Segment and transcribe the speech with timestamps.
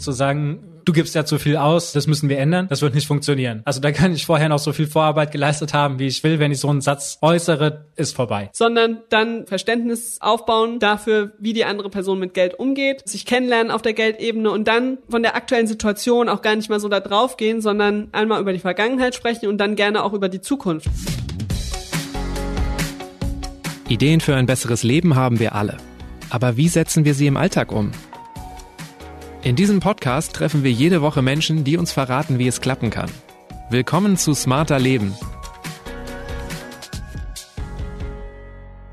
[0.00, 3.06] zu sagen, du gibst ja zu viel aus, das müssen wir ändern, das wird nicht
[3.06, 3.62] funktionieren.
[3.64, 6.52] Also da kann ich vorher noch so viel Vorarbeit geleistet haben, wie ich will, wenn
[6.52, 8.50] ich so einen Satz äußere, ist vorbei.
[8.52, 13.82] Sondern dann Verständnis aufbauen dafür, wie die andere Person mit Geld umgeht, sich kennenlernen auf
[13.82, 17.36] der Geldebene und dann von der aktuellen Situation auch gar nicht mal so da drauf
[17.36, 20.88] gehen, sondern einmal über die Vergangenheit sprechen und dann gerne auch über die Zukunft.
[23.88, 25.76] Ideen für ein besseres Leben haben wir alle.
[26.30, 27.90] Aber wie setzen wir sie im Alltag um?
[29.42, 33.10] In diesem Podcast treffen wir jede Woche Menschen, die uns verraten, wie es klappen kann.
[33.70, 35.14] Willkommen zu Smarter Leben.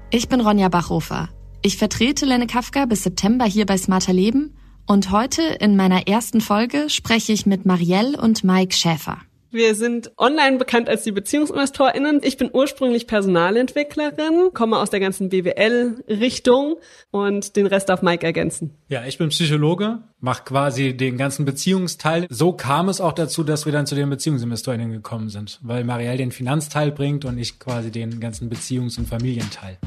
[0.10, 1.28] Ich bin Ronja Bachhofer.
[1.62, 4.56] Ich vertrete Lenne Kafka bis September hier bei Smarter Leben
[4.86, 9.18] und heute in meiner ersten Folge spreche ich mit Marielle und Mike Schäfer.
[9.50, 12.20] Wir sind online bekannt als die BeziehungsinvestorInnen.
[12.22, 16.76] Ich bin ursprünglich Personalentwicklerin, komme aus der ganzen BWL-Richtung
[17.12, 18.76] und den Rest darf Mike ergänzen.
[18.90, 22.28] Ja, ich bin Psychologe, mache quasi den ganzen Beziehungsteil.
[22.30, 26.18] So kam es auch dazu, dass wir dann zu den BeziehungsinvestorInnen gekommen sind, weil Marielle
[26.18, 29.78] den Finanzteil bringt und ich quasi den ganzen Beziehungs- und Familienteil.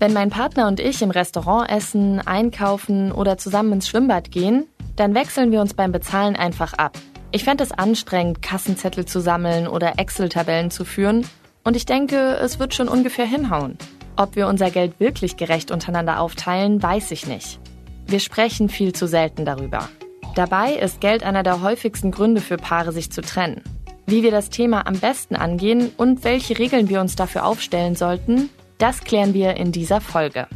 [0.00, 5.14] Wenn mein Partner und ich im Restaurant essen, einkaufen oder zusammen ins Schwimmbad gehen, dann
[5.14, 6.98] wechseln wir uns beim Bezahlen einfach ab.
[7.34, 11.26] Ich fände es anstrengend, Kassenzettel zu sammeln oder Excel-Tabellen zu führen.
[11.64, 13.76] Und ich denke, es wird schon ungefähr hinhauen.
[14.14, 17.58] Ob wir unser Geld wirklich gerecht untereinander aufteilen, weiß ich nicht.
[18.06, 19.88] Wir sprechen viel zu selten darüber.
[20.36, 23.62] Dabei ist Geld einer der häufigsten Gründe für Paare, sich zu trennen.
[24.06, 28.48] Wie wir das Thema am besten angehen und welche Regeln wir uns dafür aufstellen sollten,
[28.78, 30.46] das klären wir in dieser Folge.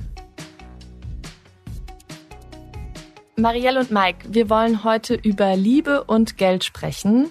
[3.39, 7.31] Marielle und Mike, wir wollen heute über Liebe und Geld sprechen.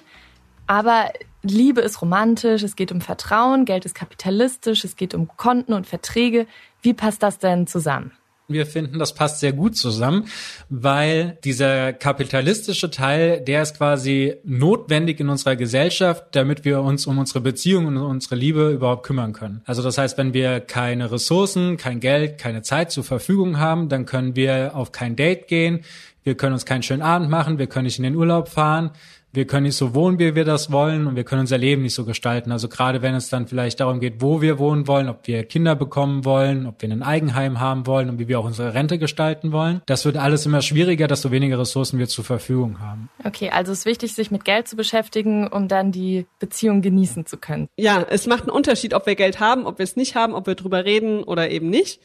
[0.66, 5.73] Aber Liebe ist romantisch, es geht um Vertrauen, Geld ist kapitalistisch, es geht um Konten
[5.73, 6.47] und Verträge.
[6.81, 8.13] Wie passt das denn zusammen?
[8.50, 10.23] Wir finden, das passt sehr gut zusammen,
[10.70, 17.18] weil dieser kapitalistische Teil, der ist quasi notwendig in unserer Gesellschaft, damit wir uns um
[17.18, 19.63] unsere Beziehung und unsere Liebe überhaupt kümmern können.
[19.66, 24.06] Also das heißt, wenn wir keine Ressourcen, kein Geld, keine Zeit zur Verfügung haben, dann
[24.06, 25.81] können wir auf kein Date gehen,
[26.24, 28.91] wir können uns keinen schönen Abend machen, wir können nicht in den Urlaub fahren,
[29.34, 31.94] wir können nicht so wohnen, wie wir das wollen und wir können unser Leben nicht
[31.94, 32.52] so gestalten.
[32.52, 35.76] Also gerade wenn es dann vielleicht darum geht, wo wir wohnen wollen, ob wir Kinder
[35.76, 39.52] bekommen wollen, ob wir ein Eigenheim haben wollen und wie wir auch unsere Rente gestalten
[39.52, 43.10] wollen, das wird alles immer schwieriger, desto weniger Ressourcen wir zur Verfügung haben.
[43.24, 47.26] Okay, also es ist wichtig, sich mit Geld zu beschäftigen, um dann die Beziehung genießen
[47.26, 47.68] zu können.
[47.78, 50.48] Ja, es macht einen Unterschied, ob wir Geld haben, ob wir es nicht haben, ob
[50.48, 52.02] wir drüber reden oder eben nicht.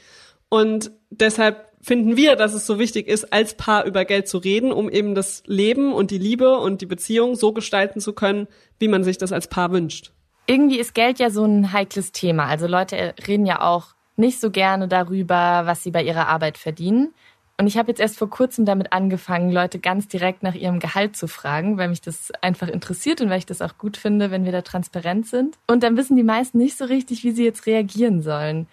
[0.49, 4.72] Und deshalb finden wir, dass es so wichtig ist, als Paar über Geld zu reden,
[4.72, 8.47] um eben das Leben und die Liebe und die Beziehung so gestalten zu können,
[8.78, 10.12] wie man sich das als Paar wünscht.
[10.47, 12.47] Irgendwie ist Geld ja so ein heikles Thema.
[12.47, 17.12] Also Leute reden ja auch nicht so gerne darüber, was sie bei ihrer Arbeit verdienen.
[17.59, 21.16] Und ich habe jetzt erst vor kurzem damit angefangen, Leute ganz direkt nach ihrem Gehalt
[21.16, 24.44] zu fragen, weil mich das einfach interessiert und weil ich das auch gut finde, wenn
[24.44, 25.59] wir da transparent sind.
[25.66, 28.66] Und dann wissen die meisten nicht so richtig, wie sie jetzt reagieren sollen.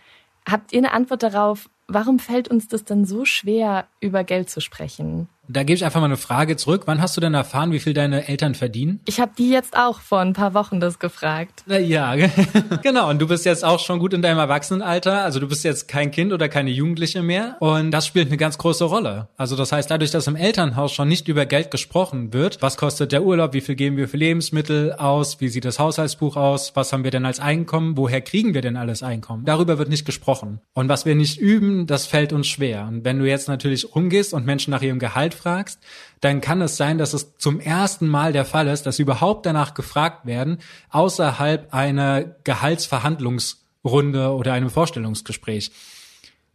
[0.49, 4.61] Habt ihr eine Antwort darauf, warum fällt uns das denn so schwer, über Geld zu
[4.61, 5.27] sprechen?
[5.51, 6.83] Da gebe ich einfach mal eine Frage zurück.
[6.85, 8.99] Wann hast du denn erfahren, wie viel deine Eltern verdienen?
[9.05, 11.63] Ich habe die jetzt auch vor ein paar Wochen das gefragt.
[11.65, 12.15] Ja,
[12.83, 13.09] genau.
[13.09, 15.23] Und du bist jetzt auch schon gut in deinem Erwachsenenalter.
[15.23, 17.57] Also du bist jetzt kein Kind oder keine Jugendliche mehr.
[17.61, 19.27] Und das spielt eine ganz große Rolle.
[19.37, 23.11] Also das heißt, dadurch, dass im Elternhaus schon nicht über Geld gesprochen wird, was kostet
[23.11, 26.93] der Urlaub, wie viel geben wir für Lebensmittel aus, wie sieht das Haushaltsbuch aus, was
[26.93, 29.45] haben wir denn als Einkommen, woher kriegen wir denn alles Einkommen?
[29.45, 30.59] Darüber wird nicht gesprochen.
[30.75, 32.87] Und was wir nicht üben, das fällt uns schwer.
[32.87, 35.79] Und wenn du jetzt natürlich umgehst und Menschen nach ihrem Gehalt fragst,
[36.21, 39.45] dann kann es sein, dass es zum ersten Mal der Fall ist, dass sie überhaupt
[39.45, 40.59] danach gefragt werden,
[40.91, 45.71] außerhalb einer Gehaltsverhandlungsrunde oder einem Vorstellungsgespräch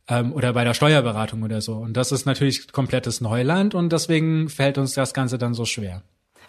[0.08, 1.74] ähm, oder bei der Steuerberatung oder so.
[1.74, 6.02] Und das ist natürlich komplettes Neuland und deswegen fällt uns das Ganze dann so schwer.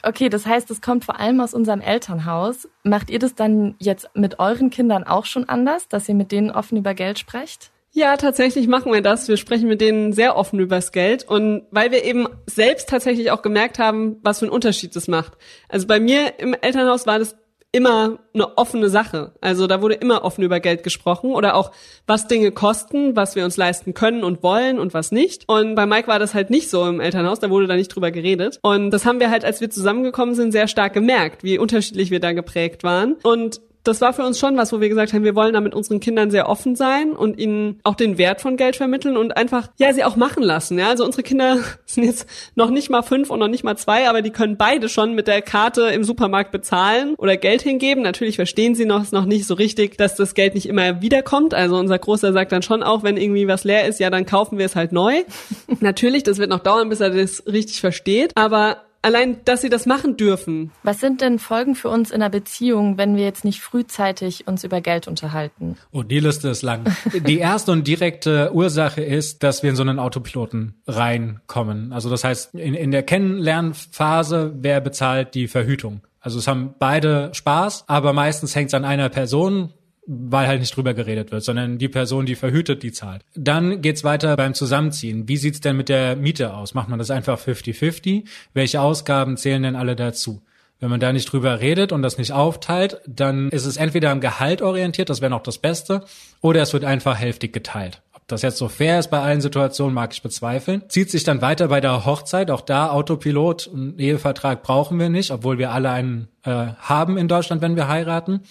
[0.03, 2.67] Okay, das heißt, es kommt vor allem aus unserem Elternhaus.
[2.83, 6.51] Macht ihr das dann jetzt mit euren Kindern auch schon anders, dass ihr mit denen
[6.51, 7.71] offen über Geld sprecht?
[7.97, 9.29] Ja, tatsächlich machen wir das.
[9.29, 13.41] Wir sprechen mit denen sehr offen übers Geld und weil wir eben selbst tatsächlich auch
[13.41, 15.31] gemerkt haben, was für einen Unterschied das macht.
[15.69, 17.37] Also bei mir im Elternhaus war das
[17.71, 19.33] immer eine offene Sache.
[19.39, 21.71] Also da wurde immer offen über Geld gesprochen oder auch,
[22.05, 25.47] was Dinge kosten, was wir uns leisten können und wollen und was nicht.
[25.47, 28.11] Und bei Mike war das halt nicht so im Elternhaus, da wurde da nicht drüber
[28.11, 28.59] geredet.
[28.61, 32.19] Und das haben wir halt, als wir zusammengekommen sind, sehr stark gemerkt, wie unterschiedlich wir
[32.19, 33.15] da geprägt waren.
[33.23, 35.75] Und das war für uns schon was, wo wir gesagt haben, wir wollen da mit
[35.75, 39.67] unseren Kindern sehr offen sein und ihnen auch den Wert von Geld vermitteln und einfach,
[39.77, 40.79] ja, sie auch machen lassen.
[40.79, 44.09] Ja, also unsere Kinder sind jetzt noch nicht mal fünf und noch nicht mal zwei,
[44.09, 48.03] aber die können beide schon mit der Karte im Supermarkt bezahlen oder Geld hingeben.
[48.03, 51.53] Natürlich verstehen sie noch, noch nicht so richtig, dass das Geld nicht immer wiederkommt.
[51.53, 54.57] Also unser Großer sagt dann schon auch, wenn irgendwie was leer ist, ja, dann kaufen
[54.57, 55.23] wir es halt neu.
[55.79, 58.31] Natürlich, das wird noch dauern, bis er das richtig versteht.
[58.35, 60.71] Aber allein, dass sie das machen dürfen.
[60.83, 64.63] Was sind denn Folgen für uns in einer Beziehung, wenn wir jetzt nicht frühzeitig uns
[64.63, 65.77] über Geld unterhalten?
[65.91, 66.85] Oh, die Liste ist lang.
[67.13, 71.93] die erste und direkte Ursache ist, dass wir in so einen Autopiloten reinkommen.
[71.93, 76.01] Also das heißt, in, in der Kennenlernphase, wer bezahlt die Verhütung?
[76.19, 79.71] Also es haben beide Spaß, aber meistens hängt es an einer Person
[80.07, 83.23] weil halt nicht drüber geredet wird, sondern die Person, die verhütet, die zahlt.
[83.35, 85.27] Dann geht's weiter beim Zusammenziehen.
[85.27, 86.73] Wie sieht's denn mit der Miete aus?
[86.73, 88.25] Macht man das einfach 50-50?
[88.53, 90.43] Welche Ausgaben zählen denn alle dazu?
[90.79, 94.19] Wenn man da nicht drüber redet und das nicht aufteilt, dann ist es entweder am
[94.19, 96.03] Gehalt orientiert, das wäre noch das Beste,
[96.41, 98.01] oder es wird einfach hälftig geteilt.
[98.13, 100.83] Ob das jetzt so fair ist bei allen Situationen, mag ich bezweifeln.
[100.89, 105.31] Zieht sich dann weiter bei der Hochzeit, auch da Autopilot und Ehevertrag brauchen wir nicht,
[105.31, 108.41] obwohl wir alle einen äh, haben in Deutschland, wenn wir heiraten.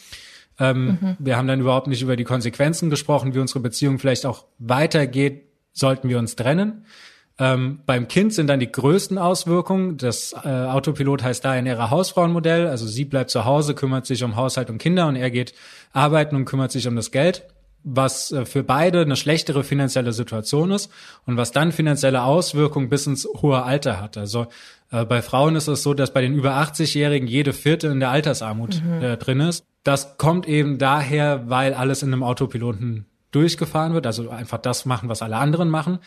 [0.58, 1.16] Ähm, mhm.
[1.18, 5.48] Wir haben dann überhaupt nicht über die Konsequenzen gesprochen, wie unsere Beziehung vielleicht auch weitergeht,
[5.72, 6.84] sollten wir uns trennen.
[7.36, 9.96] Ähm, beim Kind sind dann die größten Auswirkungen.
[9.96, 12.68] Das äh, Autopilot heißt da ein ihrer Hausfrauenmodell.
[12.68, 15.52] Also sie bleibt zu Hause, kümmert sich um Haushalt und Kinder und er geht
[15.92, 17.44] arbeiten und kümmert sich um das Geld,
[17.84, 20.90] was äh, für beide eine schlechtere finanzielle Situation ist
[21.26, 24.16] und was dann finanzielle Auswirkungen bis ins hohe Alter hat.
[24.16, 24.46] Also
[24.90, 28.10] äh, bei Frauen ist es so, dass bei den über 80-Jährigen jede vierte in der
[28.10, 29.02] Altersarmut mhm.
[29.02, 29.64] äh, drin ist.
[29.84, 35.08] Das kommt eben daher, weil alles in einem Autopiloten durchgefahren wird, also einfach das machen,
[35.08, 35.98] was alle anderen machen.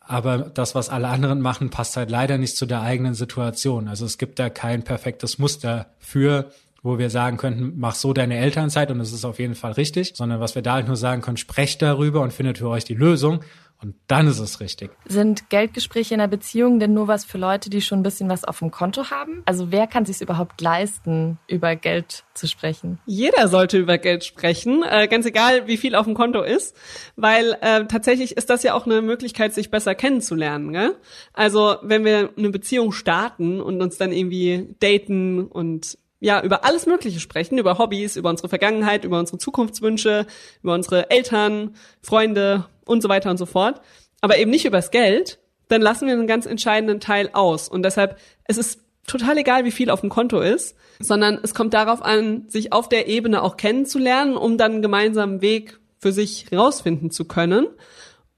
[0.00, 3.88] Aber das, was alle anderen machen, passt halt leider nicht zu der eigenen Situation.
[3.88, 6.50] Also es gibt da kein perfektes Muster für,
[6.88, 10.12] wo wir sagen könnten, mach so deine Elternzeit und es ist auf jeden Fall richtig,
[10.14, 12.94] sondern was wir da halt nur sagen können, sprecht darüber und findet für euch die
[12.94, 13.40] Lösung.
[13.80, 14.90] Und dann ist es richtig.
[15.06, 18.42] Sind Geldgespräche in einer Beziehung denn nur was für Leute, die schon ein bisschen was
[18.42, 19.42] auf dem Konto haben?
[19.44, 22.98] Also wer kann sich überhaupt leisten, über Geld zu sprechen?
[23.06, 26.74] Jeder sollte über Geld sprechen, äh, ganz egal, wie viel auf dem Konto ist,
[27.14, 30.72] weil äh, tatsächlich ist das ja auch eine Möglichkeit, sich besser kennenzulernen.
[30.72, 30.96] Gell?
[31.32, 36.86] Also wenn wir eine Beziehung starten und uns dann irgendwie daten und ja, über alles
[36.86, 40.26] Mögliche sprechen, über Hobbys, über unsere Vergangenheit, über unsere Zukunftswünsche,
[40.62, 43.80] über unsere Eltern, Freunde und so weiter und so fort,
[44.20, 45.38] aber eben nicht übers Geld,
[45.68, 47.68] dann lassen wir einen ganz entscheidenden Teil aus.
[47.68, 51.74] Und deshalb, es ist total egal, wie viel auf dem Konto ist, sondern es kommt
[51.74, 56.46] darauf an, sich auf der Ebene auch kennenzulernen, um dann einen gemeinsamen Weg für sich
[56.52, 57.66] rausfinden zu können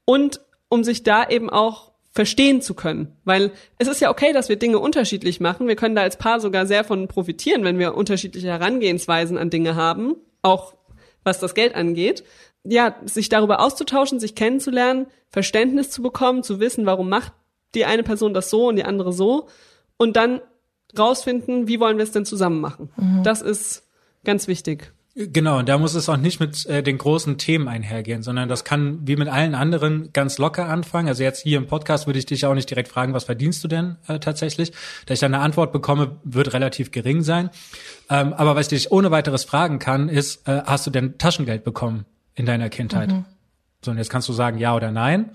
[0.05, 3.17] und um sich da eben auch verstehen zu können.
[3.23, 5.67] Weil es ist ja okay, dass wir Dinge unterschiedlich machen.
[5.67, 9.75] Wir können da als Paar sogar sehr von profitieren, wenn wir unterschiedliche Herangehensweisen an Dinge
[9.75, 10.75] haben, auch
[11.23, 12.23] was das Geld angeht
[12.63, 17.33] ja, sich darüber auszutauschen, sich kennenzulernen, Verständnis zu bekommen, zu wissen, warum macht
[17.73, 19.47] die eine Person das so und die andere so
[19.97, 20.41] und dann
[20.97, 22.91] rausfinden, wie wollen wir es denn zusammen machen.
[22.97, 23.23] Mhm.
[23.23, 23.87] Das ist
[24.25, 24.93] ganz wichtig.
[25.13, 28.63] Genau, und da muss es auch nicht mit äh, den großen Themen einhergehen, sondern das
[28.63, 31.09] kann wie mit allen anderen ganz locker anfangen.
[31.09, 33.67] Also jetzt hier im Podcast würde ich dich auch nicht direkt fragen, was verdienst du
[33.67, 34.71] denn äh, tatsächlich?
[35.05, 37.49] Da ich dann eine Antwort bekomme, wird relativ gering sein.
[38.09, 41.65] Ähm, aber was ich dich ohne weiteres fragen kann, ist, äh, hast du denn Taschengeld
[41.65, 42.05] bekommen?
[42.35, 43.11] in deiner Kindheit?
[43.11, 43.25] Mhm.
[43.83, 45.31] So, und jetzt kannst du sagen ja oder nein.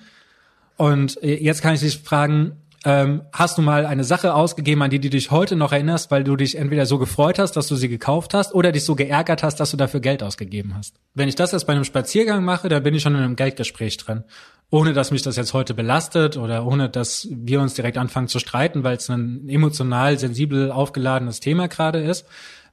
[0.77, 2.57] Und äh, jetzt kann ich dich fragen,
[2.87, 6.23] ähm, hast du mal eine Sache ausgegeben, an die du dich heute noch erinnerst, weil
[6.23, 9.43] du dich entweder so gefreut hast, dass du sie gekauft hast, oder dich so geärgert
[9.43, 10.95] hast, dass du dafür Geld ausgegeben hast?
[11.13, 13.97] Wenn ich das jetzt bei einem Spaziergang mache, dann bin ich schon in einem Geldgespräch
[13.97, 14.23] drin.
[14.71, 18.39] Ohne dass mich das jetzt heute belastet oder ohne dass wir uns direkt anfangen zu
[18.39, 22.25] streiten, weil es ein emotional sensibel aufgeladenes Thema gerade ist.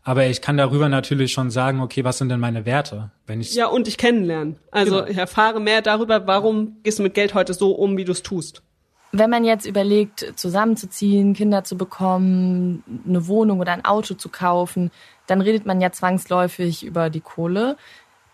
[0.04, 3.10] Aber ich kann darüber natürlich schon sagen, okay, was sind denn meine Werte?
[3.26, 4.58] Wenn ich ja, und ich kennenlernen.
[4.70, 5.08] Also genau.
[5.08, 8.22] ich erfahre mehr darüber, warum gehst du mit Geld heute so um, wie du es
[8.22, 8.62] tust.
[9.16, 14.90] Wenn man jetzt überlegt, zusammenzuziehen, Kinder zu bekommen, eine Wohnung oder ein Auto zu kaufen,
[15.28, 17.78] dann redet man ja zwangsläufig über die Kohle.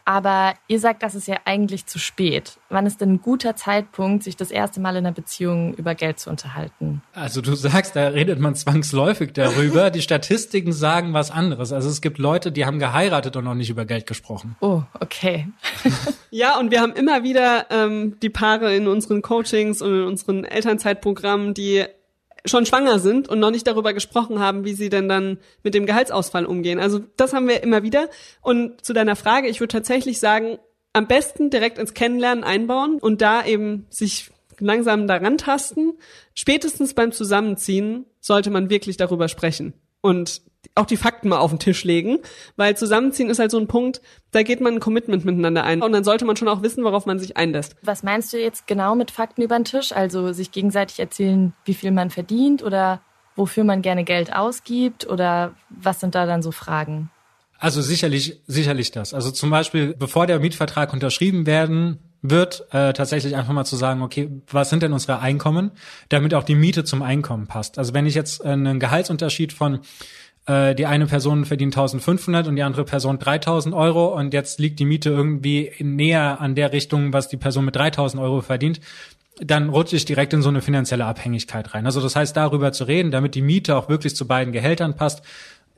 [0.09, 2.57] Aber ihr sagt, das ist ja eigentlich zu spät.
[2.69, 6.19] Wann ist denn ein guter Zeitpunkt, sich das erste Mal in einer Beziehung über Geld
[6.19, 7.03] zu unterhalten?
[7.13, 9.89] Also du sagst, da redet man zwangsläufig darüber.
[9.91, 11.71] die Statistiken sagen was anderes.
[11.71, 14.55] Also es gibt Leute, die haben geheiratet und noch nicht über Geld gesprochen.
[14.61, 15.47] Oh, okay.
[16.31, 20.43] ja, und wir haben immer wieder ähm, die Paare in unseren Coachings und in unseren
[20.43, 21.85] Elternzeitprogrammen, die
[22.46, 25.86] schon schwanger sind und noch nicht darüber gesprochen haben, wie sie denn dann mit dem
[25.86, 26.79] Gehaltsausfall umgehen.
[26.79, 28.10] Also das haben wir immer wieder.
[28.41, 30.58] Und zu deiner Frage, ich würde tatsächlich sagen,
[30.93, 35.93] am besten direkt ins Kennenlernen einbauen und da eben sich langsam daran tasten.
[36.34, 39.74] Spätestens beim Zusammenziehen sollte man wirklich darüber sprechen.
[40.01, 40.41] Und
[40.75, 42.19] auch die Fakten mal auf den Tisch legen,
[42.55, 45.91] weil zusammenziehen ist halt so ein Punkt, da geht man ein Commitment miteinander ein und
[45.91, 47.75] dann sollte man schon auch wissen, worauf man sich einlässt.
[47.81, 49.91] Was meinst du jetzt genau mit Fakten über den Tisch?
[49.91, 53.01] Also sich gegenseitig erzählen, wie viel man verdient oder
[53.35, 57.09] wofür man gerne Geld ausgibt oder was sind da dann so Fragen?
[57.57, 59.13] Also sicherlich, sicherlich das.
[59.13, 64.01] Also zum Beispiel, bevor der Mietvertrag unterschrieben werden wird, äh, tatsächlich einfach mal zu sagen,
[64.01, 65.71] okay, was sind denn unsere Einkommen,
[66.09, 67.77] damit auch die Miete zum Einkommen passt.
[67.77, 69.79] Also wenn ich jetzt einen Gehaltsunterschied von
[70.49, 74.79] äh, die eine Person verdient 1500 und die andere Person 3000 Euro und jetzt liegt
[74.79, 78.81] die Miete irgendwie näher an der Richtung, was die Person mit 3000 Euro verdient,
[79.41, 81.85] dann rutsche ich direkt in so eine finanzielle Abhängigkeit rein.
[81.85, 85.21] Also das heißt, darüber zu reden, damit die Miete auch wirklich zu beiden Gehältern passt,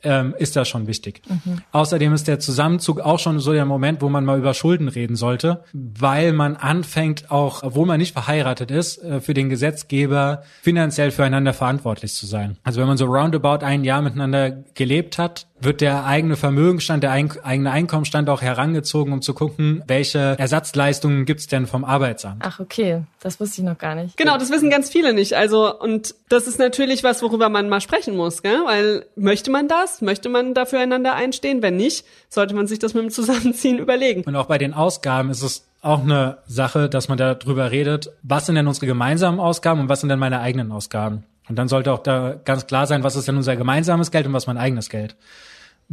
[0.04, 1.22] ähm, ist das schon wichtig.
[1.28, 1.62] Mhm.
[1.72, 5.16] Außerdem ist der Zusammenzug auch schon so der Moment, wo man mal über Schulden reden
[5.16, 11.12] sollte, weil man anfängt auch, obwohl man nicht verheiratet ist, äh, für den Gesetzgeber finanziell
[11.12, 12.58] füreinander verantwortlich zu sein.
[12.64, 17.12] Also wenn man so roundabout ein Jahr miteinander gelebt hat, wird der eigene Vermögensstand, der
[17.12, 22.42] eigene Einkommensstand auch herangezogen, um zu gucken, welche Ersatzleistungen gibt's denn vom Arbeitsamt.
[22.46, 23.04] Ach, okay.
[23.22, 24.18] Das wusste ich noch gar nicht.
[24.18, 25.34] Genau, das wissen ganz viele nicht.
[25.34, 28.60] Also, und das ist natürlich was, worüber man mal sprechen muss, gell?
[28.66, 30.02] Weil möchte man das?
[30.02, 31.62] Möchte man dafür einander einstehen?
[31.62, 34.24] Wenn nicht, sollte man sich das mit dem Zusammenziehen überlegen.
[34.24, 38.46] Und auch bei den Ausgaben ist es auch eine Sache, dass man darüber redet, was
[38.46, 41.24] sind denn unsere gemeinsamen Ausgaben und was sind denn meine eigenen Ausgaben?
[41.50, 44.34] Und dann sollte auch da ganz klar sein, was ist denn unser gemeinsames Geld und
[44.34, 45.16] was mein eigenes Geld.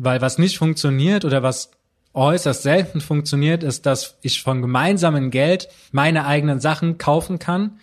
[0.00, 1.73] Weil was nicht funktioniert oder was
[2.14, 7.81] äußerst selten funktioniert, ist, dass ich von gemeinsamen Geld meine eigenen Sachen kaufen kann,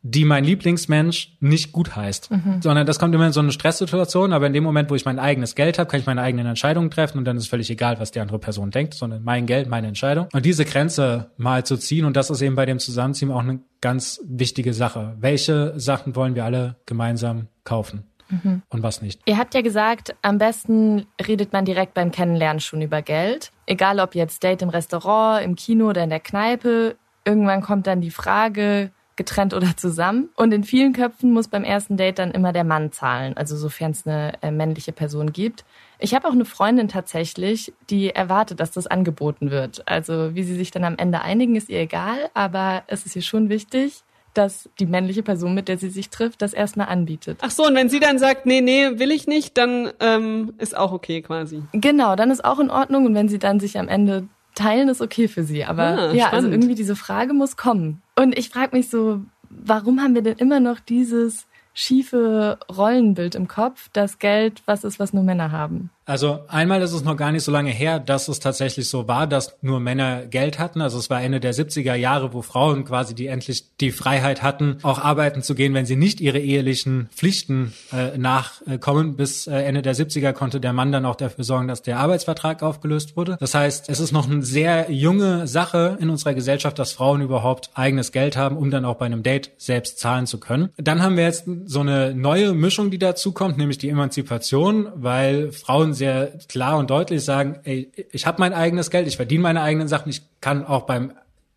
[0.00, 2.30] die mein Lieblingsmensch nicht gut heißt.
[2.30, 2.62] Mhm.
[2.62, 5.18] Sondern das kommt immer in so eine Stresssituation, aber in dem Moment, wo ich mein
[5.18, 8.12] eigenes Geld habe, kann ich meine eigenen Entscheidungen treffen und dann ist völlig egal, was
[8.12, 10.28] die andere Person denkt, sondern mein Geld, meine Entscheidung.
[10.32, 13.60] Und diese Grenze mal zu ziehen, und das ist eben bei dem Zusammenziehen auch eine
[13.82, 15.16] ganz wichtige Sache.
[15.20, 18.04] Welche Sachen wollen wir alle gemeinsam kaufen?
[18.28, 18.62] Mhm.
[18.68, 19.20] und was nicht.
[19.24, 23.52] Ihr habt ja gesagt, am besten redet man direkt beim Kennenlernen schon über Geld.
[23.66, 26.96] Egal ob jetzt Date im Restaurant, im Kino oder in der Kneipe.
[27.24, 30.30] Irgendwann kommt dann die Frage, getrennt oder zusammen.
[30.34, 33.90] Und in vielen Köpfen muss beim ersten Date dann immer der Mann zahlen, also sofern
[33.90, 35.66] es eine äh, männliche Person gibt.
[35.98, 39.86] Ich habe auch eine Freundin tatsächlich, die erwartet, dass das angeboten wird.
[39.86, 43.22] Also wie sie sich dann am Ende einigen, ist ihr egal, aber es ist ihr
[43.22, 44.04] schon wichtig,
[44.38, 47.38] dass die männliche Person, mit der sie sich trifft, das erstmal anbietet.
[47.42, 50.76] Ach so, und wenn sie dann sagt, nee, nee, will ich nicht, dann ähm, ist
[50.76, 51.62] auch okay quasi.
[51.72, 53.04] Genau, dann ist auch in Ordnung.
[53.06, 55.64] Und wenn sie dann sich am Ende teilen, ist okay für sie.
[55.64, 58.02] Aber ah, ja, also irgendwie diese Frage muss kommen.
[58.16, 63.46] Und ich frage mich so, warum haben wir denn immer noch dieses schiefe Rollenbild im
[63.48, 65.90] Kopf, dass Geld was ist, was nur Männer haben?
[66.08, 69.26] Also einmal ist es noch gar nicht so lange her, dass es tatsächlich so war,
[69.26, 70.80] dass nur Männer Geld hatten.
[70.80, 74.78] Also es war Ende der 70er Jahre, wo Frauen quasi die endlich die Freiheit hatten,
[74.84, 79.16] auch arbeiten zu gehen, wenn sie nicht ihre ehelichen Pflichten äh, nachkommen.
[79.16, 82.62] Bis äh, Ende der 70er konnte der Mann dann auch dafür sorgen, dass der Arbeitsvertrag
[82.62, 83.36] aufgelöst wurde.
[83.38, 87.68] Das heißt, es ist noch eine sehr junge Sache in unserer Gesellschaft, dass Frauen überhaupt
[87.74, 90.70] eigenes Geld haben, um dann auch bei einem Date selbst zahlen zu können.
[90.78, 95.52] Dann haben wir jetzt so eine neue Mischung, die dazu kommt, nämlich die Emanzipation, weil
[95.52, 99.60] Frauen sehr klar und deutlich sagen, ey, ich habe mein eigenes Geld, ich verdiene meine
[99.60, 101.12] eigenen Sachen, ich kann auch beim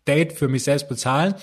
[0.06, 1.34] Date für mich selbst bezahlen.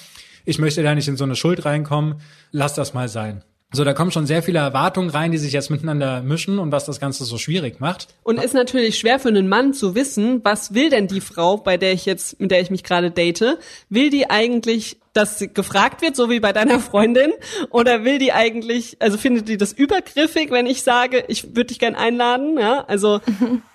[0.45, 2.21] Ich möchte da nicht in so eine Schuld reinkommen.
[2.51, 3.43] Lass das mal sein.
[3.71, 6.85] So, da kommen schon sehr viele Erwartungen rein, die sich jetzt miteinander mischen und was
[6.85, 8.07] das Ganze so schwierig macht.
[8.23, 11.77] Und ist natürlich schwer für einen Mann zu wissen, was will denn die Frau, bei
[11.77, 13.59] der ich jetzt, mit der ich mich gerade date?
[13.89, 17.33] Will die eigentlich, dass gefragt wird, so wie bei deiner Freundin?
[17.69, 21.79] Oder will die eigentlich, also findet die das übergriffig, wenn ich sage, ich würde dich
[21.79, 22.57] gern einladen?
[22.57, 23.19] Ja, also,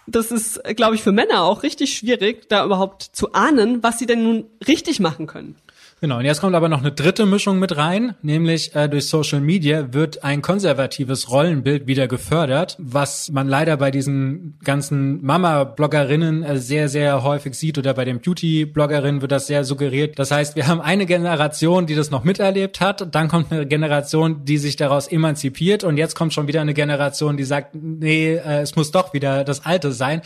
[0.07, 4.07] das ist, glaube ich, für Männer auch richtig schwierig, da überhaupt zu ahnen, was sie
[4.07, 5.57] denn nun richtig machen können.
[6.05, 9.41] Genau, und jetzt kommt aber noch eine dritte Mischung mit rein, nämlich äh, durch Social
[9.41, 16.59] Media wird ein konservatives Rollenbild wieder gefördert, was man leider bei diesen ganzen Mama-Bloggerinnen äh,
[16.59, 20.19] sehr, sehr häufig sieht oder bei den Beauty-Bloggerinnen wird das sehr suggeriert.
[20.19, 24.45] Das heißt, wir haben eine Generation, die das noch miterlebt hat, dann kommt eine Generation,
[24.45, 28.61] die sich daraus emanzipiert und jetzt kommt schon wieder eine Generation, die sagt, nee, äh,
[28.61, 30.21] es muss doch wieder das Alte sein.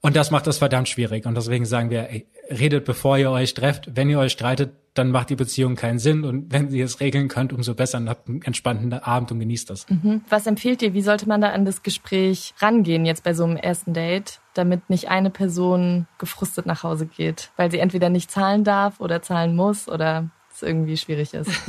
[0.00, 1.26] Und das macht das verdammt schwierig.
[1.26, 3.96] Und deswegen sagen wir, ey, redet, bevor ihr euch trefft.
[3.96, 6.24] Wenn ihr euch streitet, dann macht die Beziehung keinen Sinn.
[6.24, 7.98] Und wenn ihr es regeln könnt, umso besser.
[7.98, 9.88] Und habt einen entspannten Abend und genießt das.
[9.88, 10.22] Mhm.
[10.28, 10.94] Was empfiehlt ihr?
[10.94, 14.88] Wie sollte man da an das Gespräch rangehen jetzt bei so einem ersten Date, damit
[14.88, 19.56] nicht eine Person gefrustet nach Hause geht, weil sie entweder nicht zahlen darf oder zahlen
[19.56, 21.50] muss oder es irgendwie schwierig ist.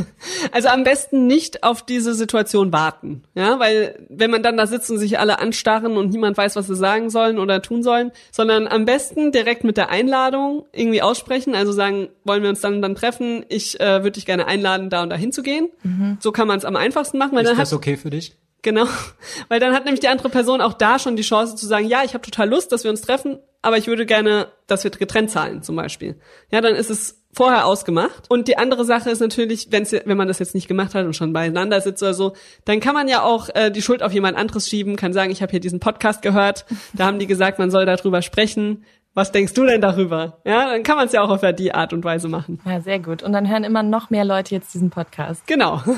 [0.51, 4.89] Also am besten nicht auf diese Situation warten, ja, weil wenn man dann da sitzt
[4.89, 8.67] und sich alle anstarren und niemand weiß, was sie sagen sollen oder tun sollen, sondern
[8.67, 12.95] am besten direkt mit der Einladung irgendwie aussprechen, also sagen, wollen wir uns dann dann
[12.95, 13.45] treffen?
[13.49, 15.69] Ich äh, würde dich gerne einladen, da und da hinzugehen.
[15.83, 16.17] Mhm.
[16.21, 18.37] So kann man es am einfachsten machen, weil ist dann das hat, okay für dich?
[18.61, 18.85] Genau,
[19.49, 22.03] weil dann hat nämlich die andere Person auch da schon die Chance zu sagen, ja,
[22.03, 25.29] ich habe total Lust, dass wir uns treffen, aber ich würde gerne, dass wir getrennt
[25.29, 26.15] zahlen zum Beispiel.
[26.51, 28.23] Ja, dann ist es vorher ausgemacht.
[28.29, 31.15] Und die andere Sache ist natürlich, wenn's, wenn man das jetzt nicht gemacht hat und
[31.17, 32.33] schon beieinander sitzt oder so,
[32.63, 35.41] dann kann man ja auch äh, die Schuld auf jemand anderes schieben, kann sagen, ich
[35.41, 38.85] habe hier diesen Podcast gehört, da haben die gesagt, man soll darüber sprechen.
[39.17, 40.37] Was denkst du denn darüber?
[40.45, 42.59] Ja, dann kann man es ja auch auf die Art und Weise machen.
[42.65, 43.23] Ja, sehr gut.
[43.23, 45.47] Und dann hören immer noch mehr Leute jetzt diesen Podcast.
[45.47, 45.81] Genau.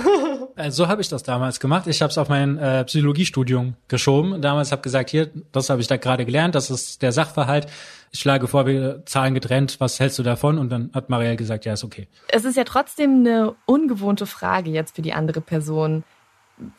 [0.56, 1.88] Äh, so habe ich das damals gemacht.
[1.88, 4.42] Ich habe es auf mein äh, Psychologiestudium geschoben.
[4.42, 7.68] Damals habe gesagt, hier, das habe ich da gerade gelernt, das ist der Sachverhalt.
[8.12, 9.80] Ich schlage vor, wir zahlen getrennt.
[9.80, 10.58] Was hältst du davon?
[10.58, 12.08] Und dann hat Marielle gesagt, ja, ist okay.
[12.28, 16.04] Es ist ja trotzdem eine ungewohnte Frage jetzt für die andere Person.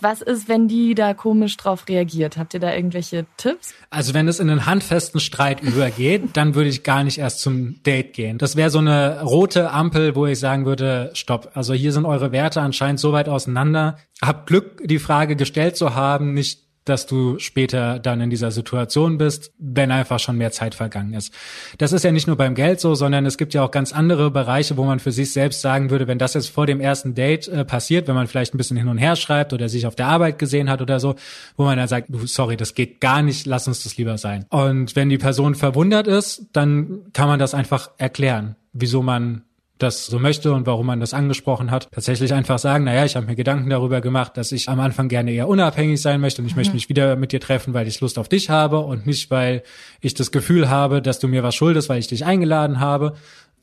[0.01, 2.37] Was ist, wenn die da komisch drauf reagiert?
[2.37, 3.75] Habt ihr da irgendwelche Tipps?
[3.91, 7.83] Also wenn es in einen handfesten Streit übergeht, dann würde ich gar nicht erst zum
[7.83, 8.39] Date gehen.
[8.39, 11.51] Das wäre so eine rote Ampel, wo ich sagen würde, stopp.
[11.55, 13.99] Also hier sind eure Werte anscheinend so weit auseinander.
[14.23, 19.17] Habt Glück, die Frage gestellt zu haben, nicht dass du später dann in dieser Situation
[19.17, 21.33] bist, wenn einfach schon mehr Zeit vergangen ist.
[21.79, 24.31] Das ist ja nicht nur beim Geld so, sondern es gibt ja auch ganz andere
[24.31, 27.49] Bereiche, wo man für sich selbst sagen würde, wenn das jetzt vor dem ersten Date
[27.49, 30.09] äh, passiert, wenn man vielleicht ein bisschen hin und her schreibt oder sich auf der
[30.09, 31.15] Arbeit gesehen hat oder so,
[31.57, 34.45] wo man dann sagt, du, sorry, das geht gar nicht, lass uns das lieber sein.
[34.51, 39.43] Und wenn die Person verwundert ist, dann kann man das einfach erklären, wieso man
[39.83, 41.89] das so möchte und warum man das angesprochen hat.
[41.93, 45.33] Tatsächlich einfach sagen, naja, ich habe mir Gedanken darüber gemacht, dass ich am Anfang gerne
[45.33, 46.61] eher unabhängig sein möchte und ich mhm.
[46.61, 49.63] möchte mich wieder mit dir treffen, weil ich Lust auf dich habe und nicht, weil
[50.01, 53.15] ich das Gefühl habe, dass du mir was schuldest, weil ich dich eingeladen habe.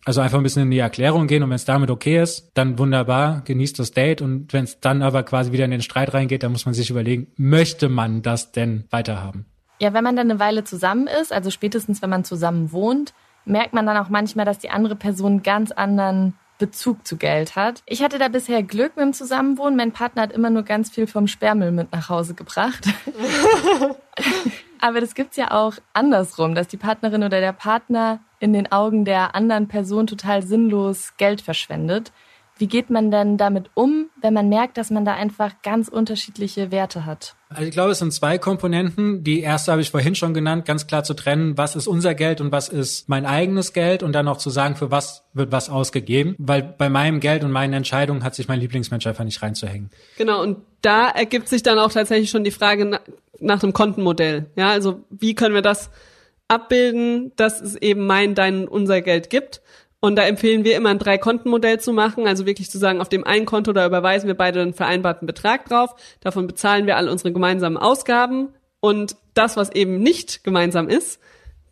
[0.05, 2.79] Also einfach ein bisschen in die Erklärung gehen und wenn es damit okay ist, dann
[2.79, 6.43] wunderbar, genießt das Date und wenn es dann aber quasi wieder in den Streit reingeht,
[6.43, 9.45] dann muss man sich überlegen, möchte man das denn weiterhaben?
[9.79, 13.13] Ja, wenn man dann eine Weile zusammen ist, also spätestens wenn man zusammen wohnt,
[13.47, 17.55] merkt man dann auch manchmal, dass die andere Person einen ganz anderen Bezug zu Geld
[17.55, 17.83] hat.
[17.85, 19.77] Ich hatte da bisher Glück mit dem Zusammenwohnen.
[19.77, 22.87] Mein Partner hat immer nur ganz viel vom Sperrmüll mit nach Hause gebracht.
[24.79, 29.05] Aber das gibt's ja auch andersrum, dass die Partnerin oder der Partner in den Augen
[29.05, 32.11] der anderen Person total sinnlos Geld verschwendet.
[32.59, 36.71] Wie geht man denn damit um, wenn man merkt, dass man da einfach ganz unterschiedliche
[36.71, 37.35] Werte hat?
[37.49, 39.23] Also ich glaube, es sind zwei Komponenten.
[39.23, 42.41] Die erste habe ich vorhin schon genannt, ganz klar zu trennen, was ist unser Geld
[42.41, 45.69] und was ist mein eigenes Geld und dann auch zu sagen, für was wird was
[45.69, 46.35] ausgegeben.
[46.39, 49.91] Weil bei meinem Geld und meinen Entscheidungen hat sich mein Lieblingsmensch einfach nicht reinzuhängen.
[50.17, 52.99] Genau, und da ergibt sich dann auch tatsächlich schon die Frage
[53.39, 54.47] nach dem Kontenmodell.
[54.55, 55.89] Ja, also wie können wir das
[56.47, 59.61] abbilden, dass es eben mein, dein, unser Geld gibt?
[59.99, 63.23] Und da empfehlen wir immer ein Drei-Konten-Modell zu machen, also wirklich zu sagen, auf dem
[63.23, 67.31] einen Konto, da überweisen wir beide einen vereinbarten Betrag drauf, davon bezahlen wir alle unsere
[67.31, 71.19] gemeinsamen Ausgaben und das, was eben nicht gemeinsam ist,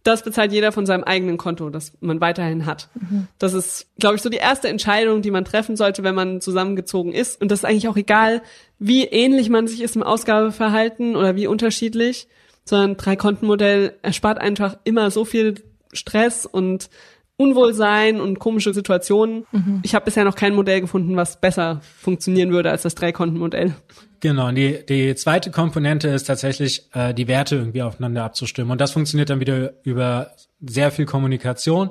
[0.06, 2.90] das bezahlt jeder von seinem eigenen Konto, das man weiterhin hat.
[2.94, 3.28] Mhm.
[3.40, 7.12] Das ist, glaube ich, so die erste Entscheidung, die man treffen sollte, wenn man zusammengezogen
[7.12, 7.42] ist.
[7.42, 8.44] Und das ist eigentlich auch egal,
[8.78, 12.28] wie ähnlich man sich ist im Ausgabeverhalten oder wie unterschiedlich,
[12.66, 15.56] sondern Drei-Konten-Modell erspart einfach immer so viel
[15.92, 16.90] Stress und
[17.38, 19.45] Unwohlsein und komische Situationen.
[19.52, 19.82] Mhm.
[19.84, 23.76] Ich habe bisher noch kein Modell gefunden, was besser funktionieren würde als das Dreikontenmodell.
[24.21, 28.71] Genau, und die, die zweite Komponente ist tatsächlich, äh, die Werte irgendwie aufeinander abzustimmen.
[28.71, 31.89] Und das funktioniert dann wieder über sehr viel Kommunikation.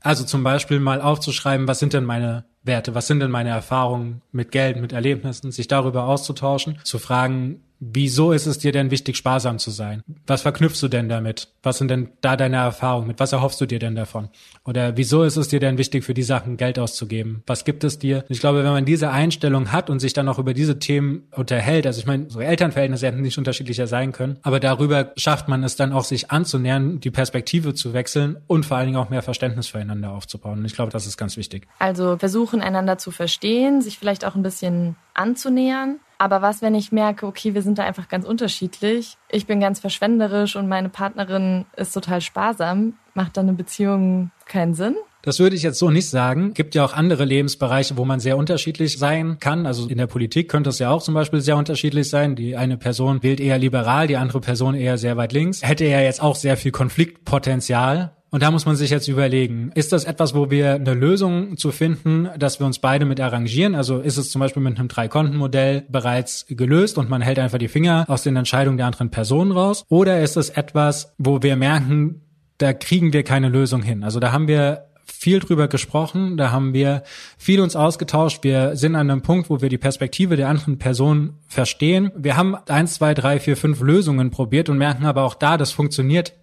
[0.00, 4.22] Also zum Beispiel mal aufzuschreiben, was sind denn meine Werte, was sind denn meine Erfahrungen
[4.32, 9.16] mit Geld, mit Erlebnissen, sich darüber auszutauschen, zu fragen, Wieso ist es dir denn wichtig,
[9.16, 10.02] sparsam zu sein?
[10.26, 11.48] Was verknüpfst du denn damit?
[11.62, 13.20] Was sind denn da deine Erfahrungen mit?
[13.20, 14.28] Was erhoffst du dir denn davon?
[14.64, 17.42] Oder wieso ist es dir denn wichtig, für die Sachen Geld auszugeben?
[17.46, 18.24] Was gibt es dir?
[18.28, 21.86] Ich glaube, wenn man diese Einstellung hat und sich dann auch über diese Themen unterhält,
[21.86, 25.76] also ich meine, so Elternverhältnisse hätten nicht unterschiedlicher sein können, aber darüber schafft man es
[25.76, 29.68] dann auch, sich anzunähern, die Perspektive zu wechseln und vor allen Dingen auch mehr Verständnis
[29.68, 30.60] füreinander aufzubauen.
[30.60, 31.66] Und ich glaube, das ist ganz wichtig.
[31.78, 36.92] Also versuchen, einander zu verstehen, sich vielleicht auch ein bisschen anzunähern aber was, wenn ich
[36.92, 39.16] merke, okay, wir sind da einfach ganz unterschiedlich.
[39.30, 42.94] Ich bin ganz verschwenderisch und meine Partnerin ist total sparsam.
[43.14, 44.96] Macht dann eine Beziehung keinen Sinn?
[45.22, 46.54] Das würde ich jetzt so nicht sagen.
[46.54, 49.66] Gibt ja auch andere Lebensbereiche, wo man sehr unterschiedlich sein kann.
[49.66, 52.36] Also in der Politik könnte es ja auch zum Beispiel sehr unterschiedlich sein.
[52.36, 55.62] Die eine Person wählt eher liberal, die andere Person eher sehr weit links.
[55.62, 58.12] Hätte ja jetzt auch sehr viel Konfliktpotenzial.
[58.36, 61.72] Und da muss man sich jetzt überlegen, ist das etwas, wo wir eine Lösung zu
[61.72, 63.74] finden, dass wir uns beide mit arrangieren?
[63.74, 67.68] Also ist es zum Beispiel mit einem Drei-Konten-Modell bereits gelöst und man hält einfach die
[67.68, 69.86] Finger aus den Entscheidungen der anderen Personen raus?
[69.88, 72.20] Oder ist es etwas, wo wir merken,
[72.58, 74.04] da kriegen wir keine Lösung hin?
[74.04, 77.04] Also da haben wir viel drüber gesprochen, da haben wir
[77.38, 78.44] viel uns ausgetauscht.
[78.44, 82.12] Wir sind an einem Punkt, wo wir die Perspektive der anderen Person verstehen.
[82.14, 85.72] Wir haben eins, zwei, drei, vier, fünf Lösungen probiert und merken aber auch da, das
[85.72, 86.34] funktioniert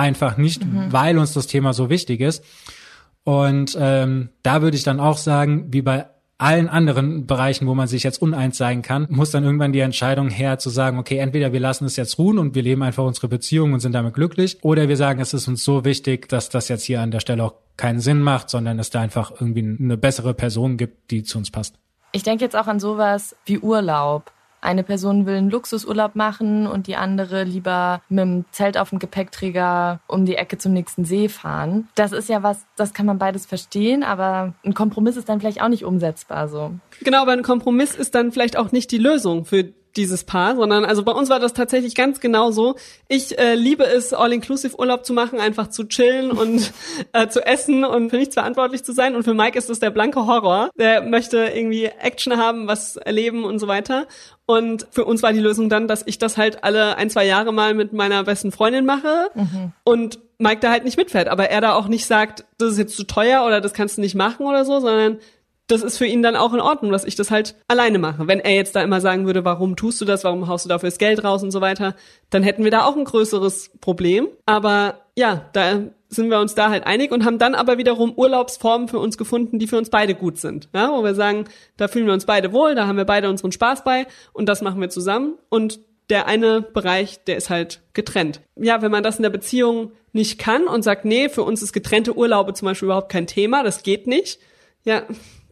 [0.00, 0.86] einfach nicht, mhm.
[0.90, 2.44] weil uns das Thema so wichtig ist.
[3.22, 6.06] Und ähm, da würde ich dann auch sagen, wie bei
[6.38, 10.30] allen anderen Bereichen, wo man sich jetzt uneins sein kann, muss dann irgendwann die Entscheidung
[10.30, 13.28] her zu sagen, okay, entweder wir lassen es jetzt ruhen und wir leben einfach unsere
[13.28, 16.68] Beziehung und sind damit glücklich, oder wir sagen, es ist uns so wichtig, dass das
[16.68, 19.98] jetzt hier an der Stelle auch keinen Sinn macht, sondern es da einfach irgendwie eine
[19.98, 21.74] bessere Person gibt, die zu uns passt.
[22.12, 24.32] Ich denke jetzt auch an sowas wie Urlaub.
[24.60, 28.98] Eine Person will einen Luxusurlaub machen und die andere lieber mit dem Zelt auf dem
[28.98, 31.88] Gepäckträger um die Ecke zum nächsten See fahren.
[31.94, 35.62] Das ist ja was, das kann man beides verstehen, aber ein Kompromiss ist dann vielleicht
[35.62, 36.72] auch nicht umsetzbar so.
[37.02, 40.84] Genau, aber ein Kompromiss ist dann vielleicht auch nicht die Lösung für dieses Paar, sondern
[40.84, 42.76] also bei uns war das tatsächlich ganz genau so.
[43.08, 46.72] Ich äh, liebe es, All-Inclusive-Urlaub zu machen, einfach zu chillen und
[47.12, 49.16] äh, zu essen und für nichts verantwortlich zu sein.
[49.16, 50.70] Und für Mike ist es der blanke Horror.
[50.78, 54.06] Der möchte irgendwie Action haben, was erleben und so weiter.
[54.46, 57.52] Und für uns war die Lösung dann, dass ich das halt alle ein, zwei Jahre
[57.52, 59.72] mal mit meiner besten Freundin mache mhm.
[59.84, 61.28] und Mike da halt nicht mitfährt.
[61.28, 64.00] Aber er da auch nicht sagt, das ist jetzt zu teuer oder das kannst du
[64.00, 65.18] nicht machen oder so, sondern
[65.70, 68.26] das ist für ihn dann auch in Ordnung, dass ich das halt alleine mache.
[68.26, 70.88] Wenn er jetzt da immer sagen würde, warum tust du das, warum haust du dafür
[70.88, 71.94] das Geld raus und so weiter,
[72.30, 74.28] dann hätten wir da auch ein größeres Problem.
[74.46, 78.88] Aber ja, da sind wir uns da halt einig und haben dann aber wiederum Urlaubsformen
[78.88, 80.68] für uns gefunden, die für uns beide gut sind.
[80.74, 81.44] Ja, wo wir sagen,
[81.76, 84.60] da fühlen wir uns beide wohl, da haben wir beide unseren Spaß bei und das
[84.62, 85.34] machen wir zusammen.
[85.48, 85.80] Und
[86.10, 88.40] der eine Bereich, der ist halt getrennt.
[88.56, 91.72] Ja, wenn man das in der Beziehung nicht kann und sagt, nee, für uns ist
[91.72, 94.40] getrennte Urlaube zum Beispiel überhaupt kein Thema, das geht nicht,
[94.84, 95.02] ja,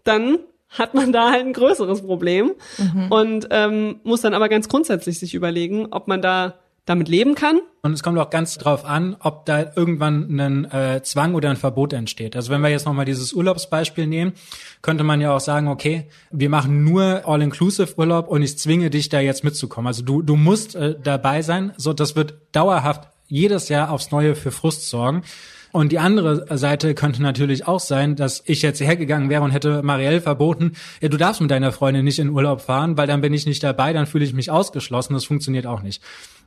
[0.04, 3.11] dann hat man da halt ein größeres Problem mhm.
[3.11, 6.54] und ähm, muss dann aber ganz grundsätzlich sich überlegen, ob man da
[6.88, 7.61] damit leben kann.
[7.82, 11.56] Und es kommt auch ganz drauf an, ob da irgendwann ein äh, Zwang oder ein
[11.56, 12.34] Verbot entsteht.
[12.34, 14.32] Also wenn wir jetzt nochmal dieses Urlaubsbeispiel nehmen,
[14.80, 19.20] könnte man ja auch sagen, okay, wir machen nur All-Inclusive-Urlaub und ich zwinge dich da
[19.20, 19.87] jetzt mitzukommen.
[19.87, 21.72] Also du, du musst äh, dabei sein.
[21.76, 25.22] So, das wird dauerhaft jedes Jahr aufs Neue für Frust sorgen.
[25.72, 29.83] Und die andere Seite könnte natürlich auch sein, dass ich jetzt hergegangen wäre und hätte
[29.83, 33.35] Marielle verboten, ja, du darfst mit deiner Freundin nicht in Urlaub fahren, weil dann bin
[33.35, 35.14] ich nicht dabei, dann fühle ich mich ausgeschlossen.
[35.14, 36.02] Das funktioniert auch nicht.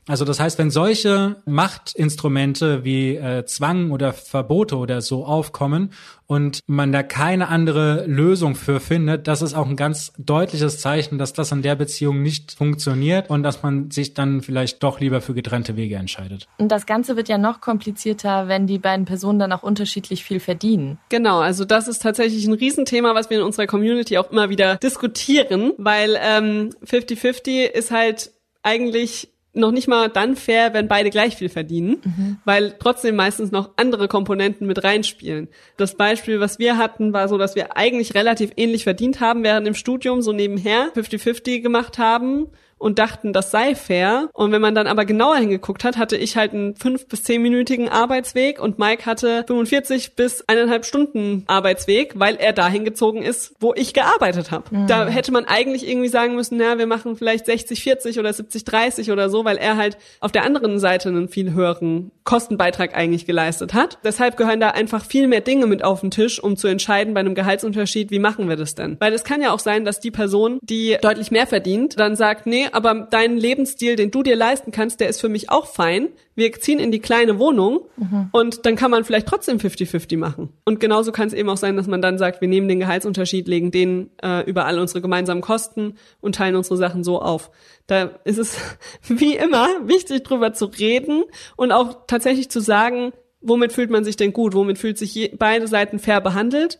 [0.07, 5.93] Also das heißt, wenn solche Machtinstrumente wie äh, Zwang oder Verbote oder so aufkommen
[6.25, 11.19] und man da keine andere Lösung für findet, das ist auch ein ganz deutliches Zeichen,
[11.19, 15.21] dass das in der Beziehung nicht funktioniert und dass man sich dann vielleicht doch lieber
[15.21, 16.47] für getrennte Wege entscheidet.
[16.57, 20.39] Und das Ganze wird ja noch komplizierter, wenn die beiden Personen dann auch unterschiedlich viel
[20.39, 20.97] verdienen.
[21.09, 24.77] Genau, also das ist tatsächlich ein Riesenthema, was wir in unserer Community auch immer wieder
[24.77, 28.31] diskutieren, weil 50-50 ähm, ist halt
[28.63, 32.37] eigentlich noch nicht mal dann fair, wenn beide gleich viel verdienen, mhm.
[32.45, 35.49] weil trotzdem meistens noch andere Komponenten mit reinspielen.
[35.77, 39.67] Das Beispiel, was wir hatten, war so, dass wir eigentlich relativ ähnlich verdient haben während
[39.67, 42.47] im Studium, so nebenher 50-50 gemacht haben
[42.81, 44.29] und dachten, das sei fair.
[44.33, 47.89] Und wenn man dann aber genauer hingeguckt hat, hatte ich halt einen fünf bis zehnminütigen
[47.89, 53.73] Arbeitsweg und Mike hatte 45 bis eineinhalb Stunden Arbeitsweg, weil er dahin gezogen ist, wo
[53.75, 54.75] ich gearbeitet habe.
[54.75, 54.87] Mhm.
[54.87, 58.63] Da hätte man eigentlich irgendwie sagen müssen, na, wir machen vielleicht 60, 40 oder 70,
[58.63, 63.27] 30 oder so, weil er halt auf der anderen Seite einen viel höheren Kostenbeitrag eigentlich
[63.27, 63.99] geleistet hat.
[64.03, 67.19] Deshalb gehören da einfach viel mehr Dinge mit auf den Tisch, um zu entscheiden bei
[67.19, 68.97] einem Gehaltsunterschied, wie machen wir das denn?
[68.99, 72.47] Weil es kann ja auch sein, dass die Person, die deutlich mehr verdient, dann sagt,
[72.47, 76.09] nee, aber deinen Lebensstil, den du dir leisten kannst, der ist für mich auch fein.
[76.35, 78.29] Wir ziehen in die kleine Wohnung mhm.
[78.31, 80.49] und dann kann man vielleicht trotzdem 50-50 machen.
[80.65, 83.47] Und genauso kann es eben auch sein, dass man dann sagt, wir nehmen den Gehaltsunterschied,
[83.47, 87.51] legen den äh, über all unsere gemeinsamen Kosten und teilen unsere Sachen so auf.
[87.87, 88.57] Da ist es
[89.07, 91.23] wie immer wichtig, drüber zu reden
[91.55, 95.31] und auch tatsächlich zu sagen, womit fühlt man sich denn gut, womit fühlt sich je,
[95.37, 96.79] beide Seiten fair behandelt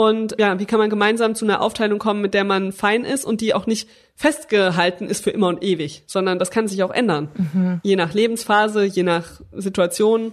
[0.00, 3.26] und ja, wie kann man gemeinsam zu einer Aufteilung kommen, mit der man fein ist
[3.26, 3.86] und die auch nicht
[4.20, 7.30] festgehalten ist für immer und ewig, sondern das kann sich auch ändern.
[7.34, 7.80] Mhm.
[7.82, 10.32] Je nach Lebensphase, je nach Situation.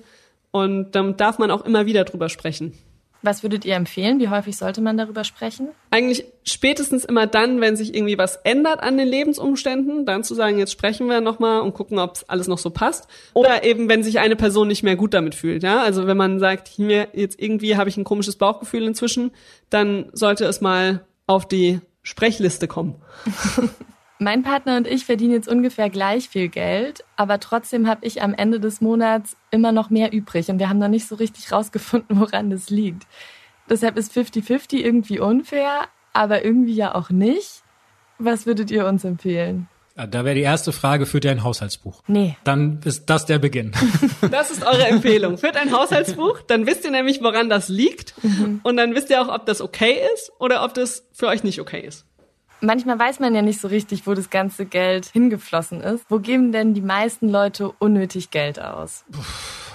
[0.52, 2.74] Und dann darf man auch immer wieder drüber sprechen.
[3.22, 4.20] Was würdet ihr empfehlen?
[4.20, 5.70] Wie häufig sollte man darüber sprechen?
[5.90, 10.60] Eigentlich spätestens immer dann, wenn sich irgendwie was ändert an den Lebensumständen, dann zu sagen,
[10.60, 13.08] jetzt sprechen wir nochmal und gucken, ob alles noch so passt.
[13.34, 15.64] Oder eben, wenn sich eine Person nicht mehr gut damit fühlt.
[15.64, 19.32] Ja, also wenn man sagt, hier jetzt irgendwie habe ich ein komisches Bauchgefühl inzwischen,
[19.70, 22.96] dann sollte es mal auf die Sprechliste kommen.
[24.20, 28.34] Mein Partner und ich verdienen jetzt ungefähr gleich viel Geld, aber trotzdem habe ich am
[28.34, 32.20] Ende des Monats immer noch mehr übrig und wir haben noch nicht so richtig rausgefunden,
[32.20, 33.06] woran das liegt.
[33.70, 37.64] Deshalb ist 50-50 irgendwie unfair, aber irgendwie ja auch nicht.
[38.20, 39.68] Was würdet ihr uns empfehlen?
[40.06, 42.04] Da wäre die erste Frage, führt ihr ein Haushaltsbuch?
[42.08, 42.38] Nee.
[42.44, 43.72] Dann ist das der Beginn.
[44.32, 45.38] Das ist eure Empfehlung.
[45.38, 48.14] Führt ein Haushaltsbuch, dann wisst ihr nämlich, woran das liegt.
[48.24, 48.60] Mhm.
[48.64, 51.60] Und dann wisst ihr auch, ob das okay ist oder ob das für euch nicht
[51.62, 52.06] okay ist.
[52.60, 56.06] Manchmal weiß man ja nicht so richtig, wo das ganze Geld hingeflossen ist.
[56.10, 59.06] Wo geben denn die meisten Leute unnötig Geld aus?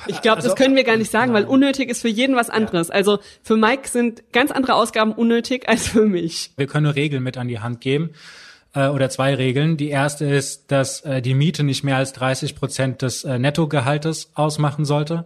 [0.08, 2.50] Ich glaube, Also- das können wir gar nicht sagen, weil unnötig ist für jeden was
[2.50, 2.90] anderes.
[2.90, 6.50] Also für Mike sind ganz andere Ausgaben unnötig als für mich.
[6.56, 8.10] Wir können nur Regeln mit an die Hand geben
[8.74, 9.76] äh, oder zwei Regeln.
[9.76, 14.30] Die erste ist, dass äh, die Miete nicht mehr als 30 Prozent des äh, Nettogehaltes
[14.34, 15.24] ausmachen sollte.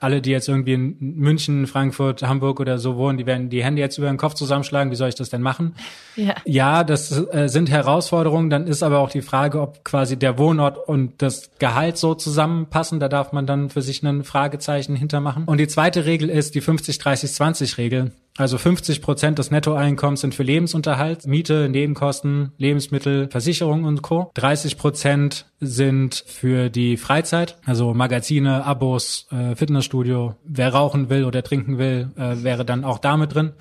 [0.00, 3.80] Alle, die jetzt irgendwie in München, Frankfurt, Hamburg oder so wohnen, die werden die Hände
[3.80, 4.90] jetzt über den Kopf zusammenschlagen.
[4.90, 5.74] Wie soll ich das denn machen?
[6.16, 6.34] Ja.
[6.44, 8.50] Ja, das äh, sind Herausforderungen.
[8.50, 13.00] Dann ist aber auch die Frage, ob quasi der Wohnort und das Gehalt so zusammenpassen.
[13.00, 15.44] Da darf man dann für sich ein Fragezeichen hintermachen.
[15.44, 18.12] Und die zweite Regel ist die 50-30-20-Regel.
[18.38, 24.30] Also 50 Prozent des Nettoeinkommens sind für Lebensunterhalt, Miete, Nebenkosten, Lebensmittel, Versicherung und Co.
[24.34, 30.34] 30 Prozent sind für die Freizeit, also Magazine, Abos, äh, Fitnessstudio.
[30.44, 33.52] Wer rauchen will oder trinken will, äh, wäre dann auch damit drin.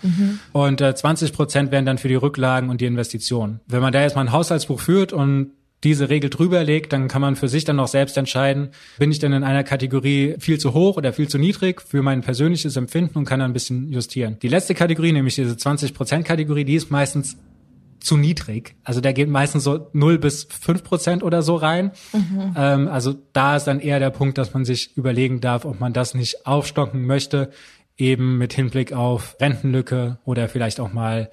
[0.54, 3.60] Und äh, 20 Prozent wären dann für die Rücklagen und die Investitionen.
[3.68, 5.52] Wenn man da jetzt mal ein Haushaltsbuch führt und
[5.84, 9.20] diese Regel drüber legt, dann kann man für sich dann auch selbst entscheiden, bin ich
[9.20, 13.18] denn in einer Kategorie viel zu hoch oder viel zu niedrig für mein persönliches Empfinden
[13.18, 14.38] und kann dann ein bisschen justieren.
[14.42, 17.38] Die letzte Kategorie, nämlich diese 20% Kategorie, die ist meistens
[18.00, 18.76] zu niedrig.
[18.84, 21.92] Also da geht meistens so 0 bis 5 Prozent oder so rein.
[22.56, 25.94] Ähm, also da ist dann eher der Punkt, dass man sich überlegen darf, ob man
[25.94, 27.52] das nicht aufstocken möchte,
[27.98, 31.30] eben mit Hinblick auf Rentenlücke oder vielleicht auch mal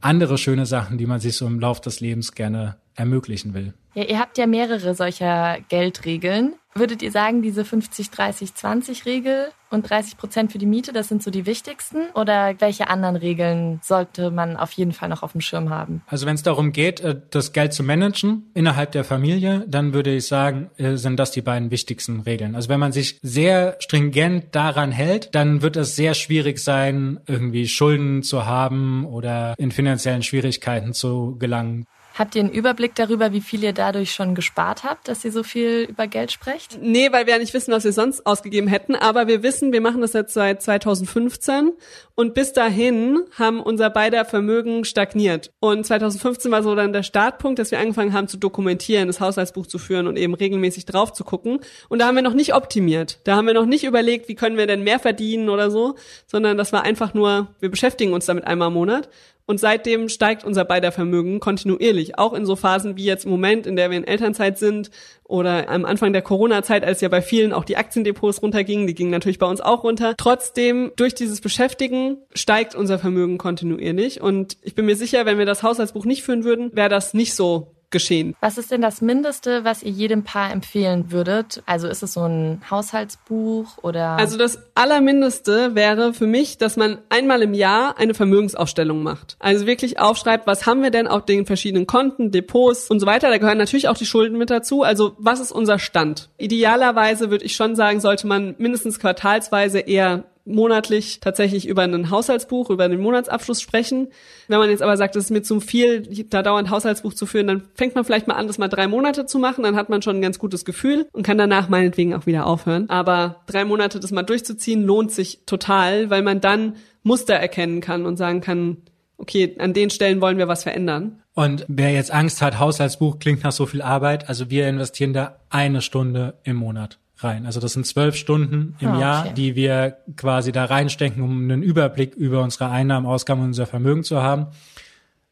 [0.00, 3.74] andere schöne Sachen, die man sich so im Lauf des Lebens gerne ermöglichen will.
[3.94, 6.54] Ja, ihr habt ja mehrere solcher Geldregeln.
[6.72, 11.44] Würdet ihr sagen, diese 50-30-20-Regel und 30 Prozent für die Miete, das sind so die
[11.44, 12.08] wichtigsten?
[12.14, 16.02] Oder welche anderen Regeln sollte man auf jeden Fall noch auf dem Schirm haben?
[16.06, 20.14] Also wenn es darum geht, äh, das Geld zu managen innerhalb der Familie, dann würde
[20.14, 22.54] ich sagen, äh, sind das die beiden wichtigsten Regeln.
[22.54, 27.66] Also wenn man sich sehr stringent daran hält, dann wird es sehr schwierig sein, irgendwie
[27.66, 31.86] Schulden zu haben oder in finanziellen Schwierigkeiten zu gelangen.
[32.20, 35.42] Habt ihr einen Überblick darüber, wie viel ihr dadurch schon gespart habt, dass ihr so
[35.42, 36.78] viel über Geld sprecht?
[36.78, 38.94] Nee, weil wir ja nicht wissen, was wir sonst ausgegeben hätten.
[38.94, 41.72] Aber wir wissen, wir machen das jetzt seit 2015
[42.14, 45.50] und bis dahin haben unser beider Vermögen stagniert.
[45.60, 49.66] Und 2015 war so dann der Startpunkt, dass wir angefangen haben zu dokumentieren, das Haushaltsbuch
[49.66, 51.60] zu führen und eben regelmäßig drauf zu gucken.
[51.88, 53.20] Und da haben wir noch nicht optimiert.
[53.24, 55.94] Da haben wir noch nicht überlegt, wie können wir denn mehr verdienen oder so,
[56.26, 59.08] sondern das war einfach nur, wir beschäftigen uns damit einmal im Monat.
[59.50, 63.66] Und seitdem steigt unser beider Vermögen kontinuierlich, auch in so Phasen wie jetzt im Moment,
[63.66, 64.92] in der wir in Elternzeit sind
[65.24, 69.10] oder am Anfang der Corona-Zeit, als ja bei vielen auch die Aktiendepots runtergingen, die gingen
[69.10, 70.14] natürlich bei uns auch runter.
[70.16, 74.20] Trotzdem, durch dieses Beschäftigen steigt unser Vermögen kontinuierlich.
[74.20, 77.34] Und ich bin mir sicher, wenn wir das Haushaltsbuch nicht führen würden, wäre das nicht
[77.34, 78.34] so geschehen.
[78.40, 81.62] Was ist denn das Mindeste, was ihr jedem Paar empfehlen würdet?
[81.66, 84.16] Also ist es so ein Haushaltsbuch oder?
[84.18, 89.36] Also das Allermindeste wäre für mich, dass man einmal im Jahr eine Vermögensaufstellung macht.
[89.38, 93.28] Also wirklich aufschreibt, was haben wir denn auf den verschiedenen Konten, Depots und so weiter.
[93.30, 94.82] Da gehören natürlich auch die Schulden mit dazu.
[94.82, 96.28] Also was ist unser Stand?
[96.38, 102.70] Idealerweise würde ich schon sagen, sollte man mindestens quartalsweise eher monatlich tatsächlich über ein Haushaltsbuch,
[102.70, 104.08] über den Monatsabschluss sprechen.
[104.48, 107.46] Wenn man jetzt aber sagt, es ist mir zu viel, da dauernd Haushaltsbuch zu führen,
[107.46, 110.02] dann fängt man vielleicht mal an, das mal drei Monate zu machen, dann hat man
[110.02, 112.88] schon ein ganz gutes Gefühl und kann danach meinetwegen auch wieder aufhören.
[112.88, 118.06] Aber drei Monate das mal durchzuziehen, lohnt sich total, weil man dann Muster erkennen kann
[118.06, 118.78] und sagen kann,
[119.16, 121.22] okay, an den Stellen wollen wir was verändern.
[121.34, 125.36] Und wer jetzt Angst hat, Haushaltsbuch klingt nach so viel Arbeit, also wir investieren da
[125.48, 127.46] eine Stunde im Monat rein.
[127.46, 129.00] Also das sind zwölf Stunden im Ah, okay.
[129.00, 133.66] Jahr, die wir quasi da reinstecken, um einen Überblick über unsere Einnahmen, Ausgaben und unser
[133.66, 134.46] Vermögen zu haben.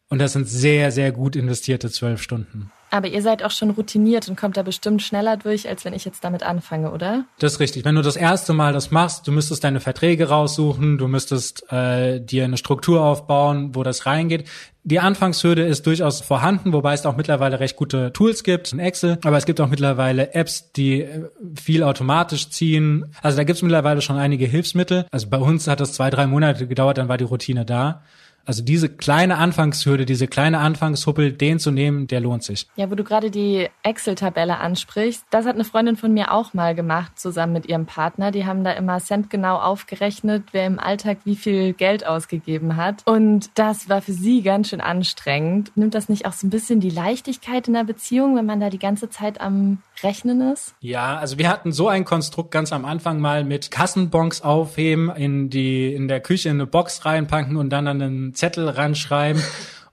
[0.08, 2.72] Und das sind sehr, sehr gut investierte zwölf Stunden.
[2.90, 6.04] Aber ihr seid auch schon routiniert und kommt da bestimmt schneller durch, als wenn ich
[6.04, 7.24] jetzt damit anfange, oder?
[7.38, 7.84] Das ist richtig.
[7.84, 12.20] Wenn du das erste Mal das machst, du müsstest deine Verträge raussuchen, du müsstest äh,
[12.20, 14.48] dir eine Struktur aufbauen, wo das reingeht.
[14.84, 19.18] Die Anfangshürde ist durchaus vorhanden, wobei es auch mittlerweile recht gute Tools gibt, in Excel,
[19.22, 21.28] aber es gibt auch mittlerweile Apps, die äh,
[21.60, 23.12] viel automatisch ziehen.
[23.20, 25.06] Also da gibt es mittlerweile schon einige Hilfsmittel.
[25.10, 28.02] Also bei uns hat das zwei, drei Monate gedauert, dann war die Routine da.
[28.44, 32.66] Also diese kleine Anfangshürde, diese kleine Anfangshuppel, den zu nehmen, der lohnt sich.
[32.76, 36.74] Ja, wo du gerade die Excel-Tabelle ansprichst, das hat eine Freundin von mir auch mal
[36.74, 38.30] gemacht, zusammen mit ihrem Partner.
[38.30, 43.02] Die haben da immer centgenau aufgerechnet, wer im Alltag wie viel Geld ausgegeben hat.
[43.04, 45.72] Und das war für sie ganz schön anstrengend.
[45.76, 48.70] Nimmt das nicht auch so ein bisschen die Leichtigkeit in der Beziehung, wenn man da
[48.70, 50.74] die ganze Zeit am Rechnen ist?
[50.80, 55.50] Ja, also wir hatten so ein Konstrukt ganz am Anfang mal mit Kassenbons aufheben, in
[55.50, 59.42] die in der Küche in eine Box reinpacken und dann an einen Zettel ranschreiben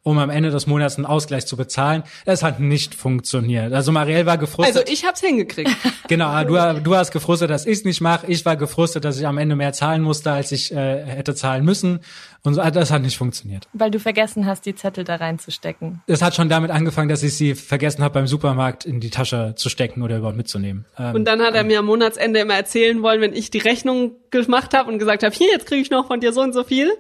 [0.06, 2.04] um am Ende des Monats einen Ausgleich zu bezahlen.
[2.26, 3.74] Es hat nicht funktioniert.
[3.74, 4.78] Also Marielle war gefrustet.
[4.78, 5.72] Also ich hab's hingekriegt.
[6.08, 8.28] Genau, du, du hast gefrustet, dass ich es nicht mache.
[8.28, 11.66] Ich war gefrustet, dass ich am Ende mehr zahlen musste, als ich äh, hätte zahlen
[11.66, 12.02] müssen.
[12.46, 13.68] Und so, das hat nicht funktioniert.
[13.74, 16.02] Weil du vergessen hast, die Zettel da reinzustecken.
[16.08, 19.54] Es hat schon damit angefangen, dass ich sie vergessen habe, beim Supermarkt in die Tasche
[19.56, 20.86] zu stecken oder überhaupt mitzunehmen.
[20.98, 24.12] Ähm, und dann hat er mir am Monatsende immer erzählen wollen, wenn ich die Rechnung
[24.30, 26.64] gemacht habe und gesagt habe, hier, jetzt kriege ich noch von dir so und so
[26.64, 26.92] viel.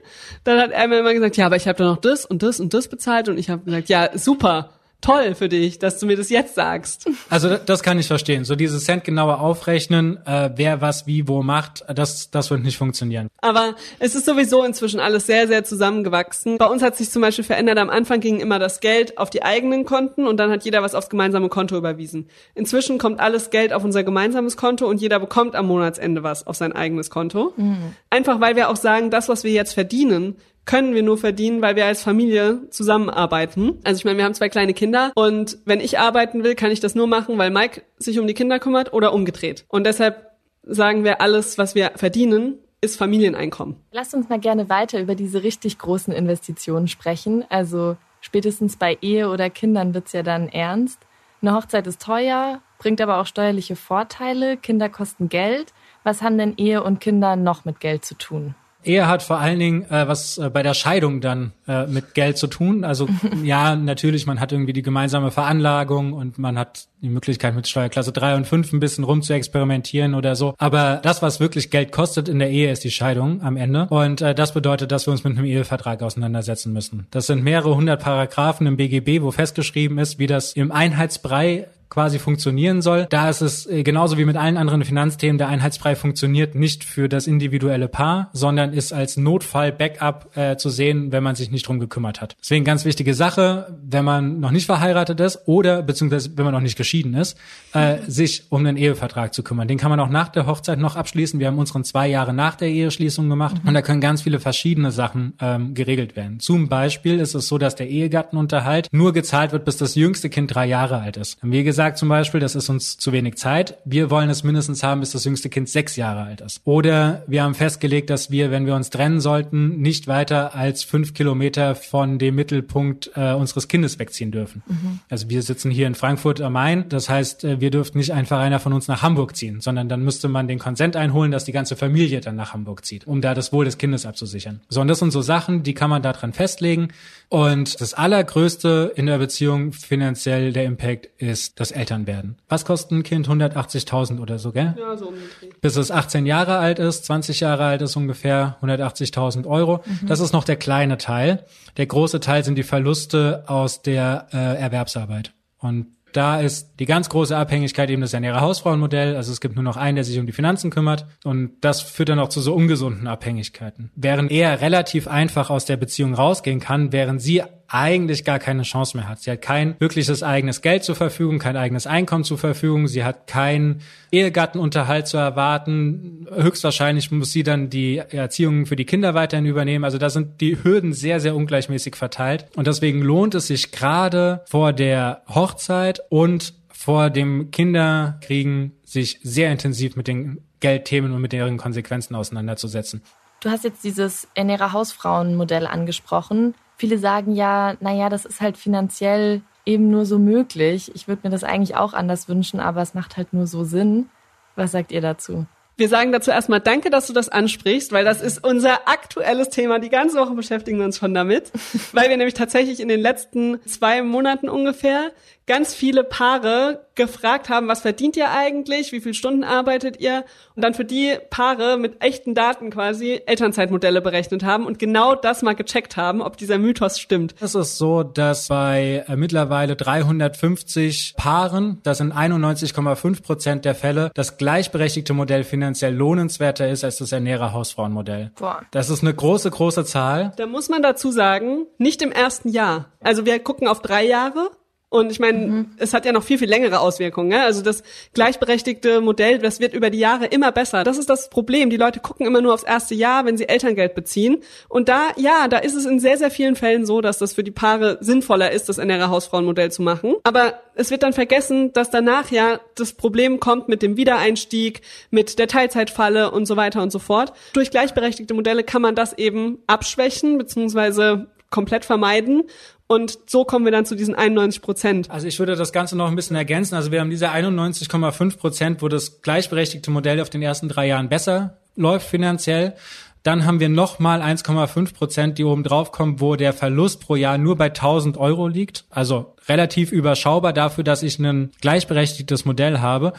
[0.44, 2.60] Dann hat er mir immer gesagt, ja, aber ich habe da noch das und das
[2.60, 3.30] und das bezahlt.
[3.30, 4.75] Und ich habe gesagt, ja, super
[5.06, 7.08] toll für dich, dass du mir das jetzt sagst.
[7.30, 8.44] Also das kann ich verstehen.
[8.44, 13.30] So dieses centgenaue Aufrechnen, äh, wer was wie wo macht, das, das wird nicht funktionieren.
[13.42, 16.58] Aber es ist sowieso inzwischen alles sehr, sehr zusammengewachsen.
[16.58, 19.44] Bei uns hat sich zum Beispiel verändert, am Anfang ging immer das Geld auf die
[19.44, 22.28] eigenen Konten und dann hat jeder was aufs gemeinsame Konto überwiesen.
[22.56, 26.56] Inzwischen kommt alles Geld auf unser gemeinsames Konto und jeder bekommt am Monatsende was auf
[26.56, 27.54] sein eigenes Konto.
[27.58, 27.96] Mhm.
[28.10, 31.76] Einfach weil wir auch sagen, das, was wir jetzt verdienen, können wir nur verdienen, weil
[31.76, 33.80] wir als Familie zusammenarbeiten.
[33.84, 36.80] Also ich meine, wir haben zwei kleine Kinder und wenn ich arbeiten will, kann ich
[36.80, 39.66] das nur machen, weil Mike sich um die Kinder kümmert oder umgedreht.
[39.68, 40.32] Und deshalb
[40.64, 43.78] sagen wir, alles, was wir verdienen, ist Familieneinkommen.
[43.92, 47.46] Lasst uns mal gerne weiter über diese richtig großen Investitionen sprechen.
[47.50, 51.00] Also spätestens bei Ehe oder Kindern wird's ja dann ernst.
[51.42, 55.74] Eine Hochzeit ist teuer, bringt aber auch steuerliche Vorteile, Kinder kosten Geld.
[56.04, 58.56] Was haben denn Ehe und Kinder noch mit Geld zu tun?
[58.86, 62.38] Ehe hat vor allen Dingen äh, was äh, bei der Scheidung dann äh, mit Geld
[62.38, 62.84] zu tun.
[62.84, 63.08] Also
[63.44, 68.12] ja, natürlich, man hat irgendwie die gemeinsame Veranlagung und man hat die Möglichkeit mit Steuerklasse
[68.12, 70.56] 3 und 5 ein bisschen rum zu experimentieren oder so.
[70.58, 73.88] Aber das, was wirklich Geld kostet in der Ehe, ist die Scheidung am Ende.
[73.90, 77.08] Und äh, das bedeutet, dass wir uns mit einem Ehevertrag auseinandersetzen müssen.
[77.12, 82.20] Das sind mehrere hundert Paragraphen im BGB, wo festgeschrieben ist, wie das im Einheitsbrei quasi
[82.20, 83.08] funktionieren soll.
[83.10, 87.10] Da ist es äh, genauso wie mit allen anderen Finanzthemen, der Einheitsbrei funktioniert nicht für
[87.10, 91.80] das individuelle Paar, sondern ist als Notfall-Backup äh, zu sehen, wenn man sich nicht drum
[91.80, 92.36] gekümmert hat.
[92.42, 96.62] Deswegen ganz wichtige Sache, wenn man noch nicht verheiratet ist oder beziehungsweise wenn man noch
[96.62, 97.38] nicht geschieden ist,
[97.74, 99.68] äh, sich um einen Ehevertrag zu kümmern.
[99.68, 101.40] Den kann man auch nach der Hochzeit noch abschließen.
[101.40, 103.70] Wir haben unseren zwei Jahre nach der Eheschließung gemacht mhm.
[103.70, 106.40] und da können ganz viele verschiedene Sachen ähm, geregelt werden.
[106.40, 110.54] Zum Beispiel ist es so, dass der Ehegattenunterhalt nur gezahlt wird, bis das jüngste Kind
[110.54, 111.42] drei Jahre alt ist.
[111.42, 113.80] Haben wir gesagt zum Beispiel, das ist uns zu wenig Zeit.
[113.84, 116.62] Wir wollen es mindestens haben, bis das jüngste Kind sechs Jahre alt ist.
[116.64, 121.14] Oder wir haben festgelegt, dass wir, wenn wir uns trennen sollten, nicht weiter als fünf
[121.14, 124.64] Kilometer von dem Mittelpunkt äh, unseres Kindes wegziehen dürfen.
[124.68, 125.00] Mhm.
[125.10, 126.88] Also wir sitzen hier in Frankfurt am Main.
[126.88, 130.02] Das heißt, äh, wir dürften nicht einfach einer von uns nach Hamburg ziehen, sondern dann
[130.02, 133.34] müsste man den Konsent einholen, dass die ganze Familie dann nach Hamburg zieht, um da
[133.34, 134.62] das Wohl des Kindes abzusichern.
[134.70, 136.88] So, und das sind so Sachen, die kann man da dran festlegen.
[137.28, 142.38] Und das Allergrößte in der Beziehung finanziell der Impact ist das Elternwerden.
[142.48, 143.28] Was kostet ein Kind?
[143.28, 144.76] 180.000 oder so, gell?
[144.78, 145.50] Ja, so ungefähr.
[145.62, 149.84] Bis es 18 Jahre alt ist, 20 Jahre alt ist ungefähr 180.000 Euro.
[149.86, 150.08] Mhm.
[150.08, 151.46] Das ist noch der kleine Teil.
[151.78, 155.34] Der große Teil sind die Verluste aus der äh, Erwerbsarbeit.
[155.58, 159.18] Und da ist die ganz große Abhängigkeit eben das ernähre Hausfrauenmodell.
[159.18, 161.06] Also es gibt nur noch einen, der sich um die Finanzen kümmert.
[161.26, 163.92] Und das führt dann auch zu so ungesunden Abhängigkeiten.
[163.96, 168.98] Während er relativ einfach aus der Beziehung rausgehen kann, während sie eigentlich gar keine Chance
[168.98, 169.20] mehr hat.
[169.20, 173.28] Sie hat kein wirkliches eigenes Geld zur Verfügung, kein eigenes Einkommen zur Verfügung, sie hat
[173.28, 176.28] keinen Ehegattenunterhalt zu erwarten.
[176.34, 179.84] Höchstwahrscheinlich muss sie dann die Erziehung für die Kinder weiterhin übernehmen.
[179.84, 182.46] Also da sind die Hürden sehr, sehr ungleichmäßig verteilt.
[182.56, 189.52] Und deswegen lohnt es sich gerade vor der Hochzeit und vor dem Kinderkriegen sich sehr
[189.52, 193.02] intensiv mit den Geldthemen und mit deren Konsequenzen auseinanderzusetzen.
[193.40, 196.56] Du hast jetzt dieses Ernährer Hausfrauenmodell angesprochen.
[196.78, 200.92] Viele sagen ja, naja, das ist halt finanziell eben nur so möglich.
[200.94, 204.10] Ich würde mir das eigentlich auch anders wünschen, aber es macht halt nur so Sinn.
[204.56, 205.46] Was sagt ihr dazu?
[205.78, 209.80] Wir sagen dazu erstmal Danke, dass du das ansprichst, weil das ist unser aktuelles Thema.
[209.80, 211.52] Die ganze Woche beschäftigen wir uns schon damit,
[211.92, 215.12] weil wir nämlich tatsächlich in den letzten zwei Monaten ungefähr
[215.48, 220.64] ganz viele Paare gefragt haben, was verdient ihr eigentlich, wie viele Stunden arbeitet ihr und
[220.64, 225.54] dann für die Paare mit echten Daten quasi Elternzeitmodelle berechnet haben und genau das mal
[225.54, 227.36] gecheckt haben, ob dieser Mythos stimmt.
[227.40, 234.12] Es ist so, dass bei äh, mittlerweile 350 Paaren, das sind 91,5 Prozent der Fälle,
[234.14, 238.32] das gleichberechtigte Modell finanziell lohnenswerter ist als das Ernährer-Hausfrauenmodell.
[238.40, 238.62] Boah.
[238.72, 240.32] Das ist eine große, große Zahl.
[240.38, 242.92] Da muss man dazu sagen, nicht im ersten Jahr.
[243.02, 244.52] Also wir gucken auf drei Jahre
[244.96, 245.72] und ich meine, mhm.
[245.78, 247.28] es hat ja noch viel, viel längere Auswirkungen.
[247.28, 247.44] Ne?
[247.44, 250.86] Also das gleichberechtigte Modell, das wird über die Jahre immer besser.
[250.86, 251.70] Das ist das Problem.
[251.70, 254.38] Die Leute gucken immer nur aufs erste Jahr, wenn sie Elterngeld beziehen.
[254.70, 257.44] Und da, ja, da ist es in sehr, sehr vielen Fällen so, dass das für
[257.44, 260.16] die Paare sinnvoller ist, das ernährer Hausfrauenmodell zu machen.
[260.24, 264.82] Aber es wird dann vergessen, dass danach ja das Problem kommt mit dem Wiedereinstieg,
[265.12, 267.34] mit der Teilzeitfalle und so weiter und so fort.
[267.52, 272.44] Durch gleichberechtigte Modelle kann man das eben abschwächen, beziehungsweise komplett vermeiden.
[272.88, 275.10] Und so kommen wir dann zu diesen 91 Prozent.
[275.10, 276.76] Also ich würde das Ganze noch ein bisschen ergänzen.
[276.76, 281.10] Also wir haben diese 91,5 Prozent, wo das gleichberechtigte Modell auf den ersten drei Jahren
[281.10, 282.76] besser läuft finanziell.
[283.24, 287.40] Dann haben wir nochmal 1,5 Prozent, die oben drauf kommen, wo der Verlust pro Jahr
[287.40, 288.86] nur bei 1000 Euro liegt.
[288.92, 293.14] Also relativ überschaubar dafür, dass ich ein gleichberechtigtes Modell habe.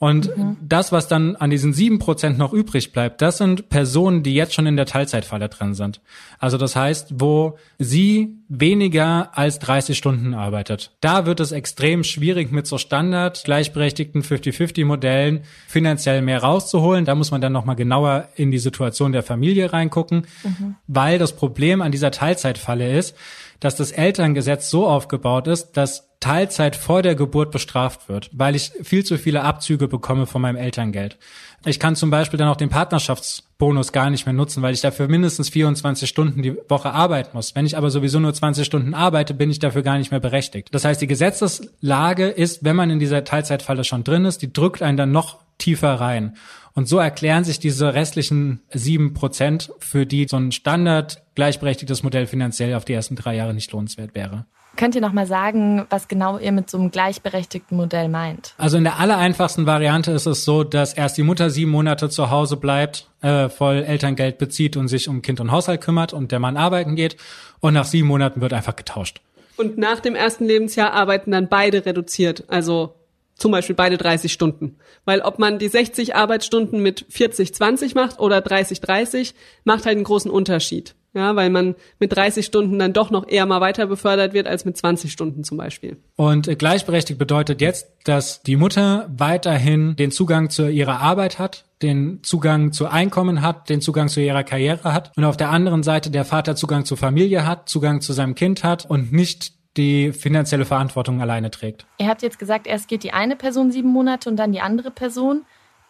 [0.00, 0.56] Und mhm.
[0.62, 4.54] das, was dann an diesen sieben Prozent noch übrig bleibt, das sind Personen, die jetzt
[4.54, 6.00] schon in der Teilzeitfalle drin sind.
[6.38, 10.92] Also das heißt, wo sie weniger als 30 Stunden arbeitet.
[11.00, 17.04] Da wird es extrem schwierig mit so Standard gleichberechtigten 50-50 Modellen finanziell mehr rauszuholen.
[17.04, 20.76] Da muss man dann nochmal genauer in die Situation der Familie reingucken, mhm.
[20.86, 23.16] weil das Problem an dieser Teilzeitfalle ist,
[23.58, 28.72] dass das Elterngesetz so aufgebaut ist, dass Teilzeit vor der Geburt bestraft wird, weil ich
[28.82, 31.16] viel zu viele Abzüge bekomme von meinem Elterngeld.
[31.64, 35.06] Ich kann zum Beispiel dann auch den Partnerschaftsbonus gar nicht mehr nutzen, weil ich dafür
[35.06, 37.54] mindestens 24 Stunden die Woche arbeiten muss.
[37.54, 40.68] Wenn ich aber sowieso nur 20 Stunden arbeite, bin ich dafür gar nicht mehr berechtigt.
[40.72, 44.82] Das heißt, die Gesetzeslage ist, wenn man in dieser Teilzeitfalle schon drin ist, die drückt
[44.82, 46.36] einen dann noch tiefer rein.
[46.74, 52.26] Und so erklären sich diese restlichen sieben Prozent, für die so ein Standard gleichberechtigtes Modell
[52.26, 54.46] finanziell auf die ersten drei Jahre nicht lohnenswert wäre.
[54.78, 58.54] Könnt ihr noch mal sagen, was genau ihr mit so einem gleichberechtigten Modell meint?
[58.58, 62.30] Also in der allereinfachsten Variante ist es so, dass erst die Mutter sieben Monate zu
[62.30, 66.38] Hause bleibt, äh, voll Elterngeld bezieht und sich um Kind und Haushalt kümmert und der
[66.38, 67.16] Mann arbeiten geht
[67.58, 69.20] und nach sieben Monaten wird einfach getauscht.
[69.56, 72.94] Und nach dem ersten Lebensjahr arbeiten dann beide reduziert, also
[73.34, 74.76] zum Beispiel beide 30 Stunden.
[75.04, 79.96] Weil ob man die 60 Arbeitsstunden mit 40, 20 macht oder 30, 30, macht halt
[79.96, 80.94] einen großen Unterschied.
[81.18, 84.64] Ja, weil man mit 30 Stunden dann doch noch eher mal weiter befördert wird als
[84.64, 85.96] mit 20 Stunden zum Beispiel.
[86.14, 91.64] Und äh, gleichberechtigt bedeutet jetzt, dass die Mutter weiterhin den Zugang zu ihrer Arbeit hat,
[91.82, 95.82] den Zugang zu Einkommen hat, den Zugang zu ihrer Karriere hat und auf der anderen
[95.82, 100.12] Seite der Vater Zugang zur Familie hat, Zugang zu seinem Kind hat und nicht die
[100.12, 101.84] finanzielle Verantwortung alleine trägt.
[101.98, 104.92] Ihr habt jetzt gesagt, erst geht die eine Person sieben Monate und dann die andere
[104.92, 105.44] Person.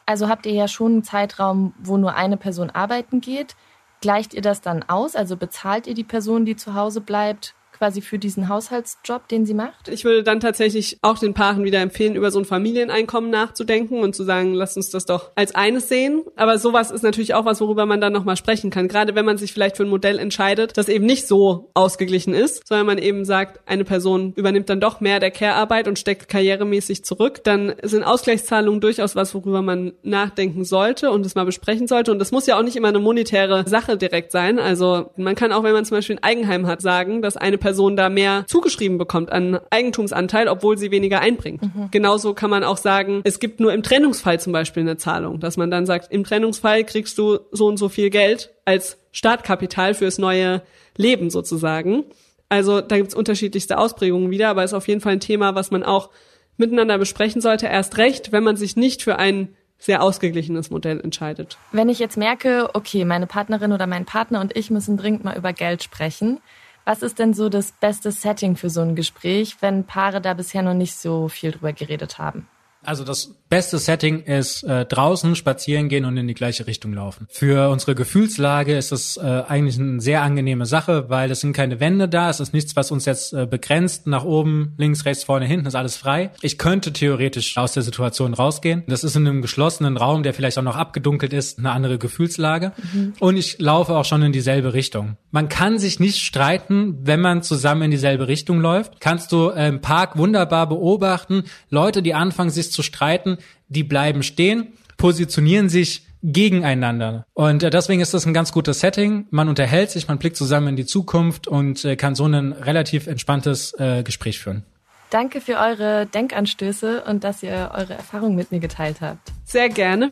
[0.07, 3.57] Also habt ihr ja schon einen Zeitraum, wo nur eine Person arbeiten geht.
[4.01, 5.17] Gleicht ihr das dann aus?
[5.17, 9.55] Also bezahlt ihr die Person, die zu Hause bleibt, quasi für diesen Haushaltsjob, den sie
[9.55, 9.89] macht?
[9.89, 14.15] Ich würde dann tatsächlich auch den Paaren wieder empfehlen, über so ein Familieneinkommen nachzudenken und
[14.15, 16.23] zu sagen, lass uns das doch als eines sehen.
[16.37, 18.89] Aber sowas ist natürlich auch was, worüber man dann nochmal sprechen kann.
[18.89, 22.67] Gerade wenn man sich vielleicht für ein Modell entscheidet, das eben nicht so ausgeglichen ist,
[22.67, 27.05] sondern man eben sagt, eine Person übernimmt dann doch mehr der Care-Arbeit und steckt karrieremäßig
[27.05, 32.11] zurück, dann sind Ausgleichszahlungen durchaus was, worüber man nachdenken sollte und es mal besprechen sollte.
[32.11, 34.59] Und das muss ja auch nicht immer eine monetäre Sache direkt sein.
[34.59, 37.68] Also man kann auch, wenn man zum Beispiel ein Eigenheim hat, sagen, dass eine Person
[37.69, 41.61] Person da mehr zugeschrieben bekommt an Eigentumsanteil, obwohl sie weniger einbringt.
[41.61, 41.91] Mhm.
[41.91, 45.59] Genauso kann man auch sagen, es gibt nur im Trennungsfall zum Beispiel eine Zahlung, dass
[45.59, 50.17] man dann sagt, im Trennungsfall kriegst du so und so viel Geld als Startkapital fürs
[50.17, 50.63] neue
[50.97, 52.05] Leben sozusagen.
[52.49, 55.83] Also da gibt's unterschiedlichste Ausprägungen wieder, aber ist auf jeden Fall ein Thema, was man
[55.83, 56.09] auch
[56.57, 57.67] miteinander besprechen sollte.
[57.67, 61.59] Erst recht, wenn man sich nicht für ein sehr ausgeglichenes Modell entscheidet.
[61.71, 65.37] Wenn ich jetzt merke, okay, meine Partnerin oder mein Partner und ich müssen dringend mal
[65.37, 66.41] über Geld sprechen,
[66.89, 70.63] was ist denn so das beste Setting für so ein Gespräch, wenn Paare da bisher
[70.63, 72.49] noch nicht so viel drüber geredet haben?
[72.89, 77.27] Also das beste Setting ist äh, draußen spazieren gehen und in die gleiche Richtung laufen.
[77.31, 81.81] Für unsere Gefühlslage ist das äh, eigentlich eine sehr angenehme Sache, weil es sind keine
[81.81, 85.45] Wände da, es ist nichts, was uns jetzt äh, begrenzt, nach oben, links, rechts, vorne,
[85.45, 86.31] hinten, ist alles frei.
[86.41, 88.85] Ich könnte theoretisch aus der Situation rausgehen.
[88.87, 92.73] Das ist in einem geschlossenen Raum, der vielleicht auch noch abgedunkelt ist, eine andere Gefühlslage.
[92.95, 93.13] Mhm.
[93.19, 95.19] Und ich laufe auch schon in dieselbe Richtung.
[95.31, 98.99] Man kann sich nicht streiten, wenn man zusammen in dieselbe Richtung läuft.
[99.01, 104.23] Kannst du äh, im Park wunderbar beobachten, Leute, die anfangen, sich zu streiten, die bleiben
[104.23, 107.27] stehen, positionieren sich gegeneinander.
[107.35, 109.27] Und äh, deswegen ist das ein ganz gutes Setting.
[109.31, 113.07] Man unterhält sich, man blickt zusammen in die Zukunft und äh, kann so ein relativ
[113.07, 114.65] entspanntes äh, Gespräch führen.
[115.11, 119.33] Danke für eure Denkanstöße und dass ihr eure Erfahrungen mit mir geteilt habt.
[119.45, 120.11] Sehr gerne.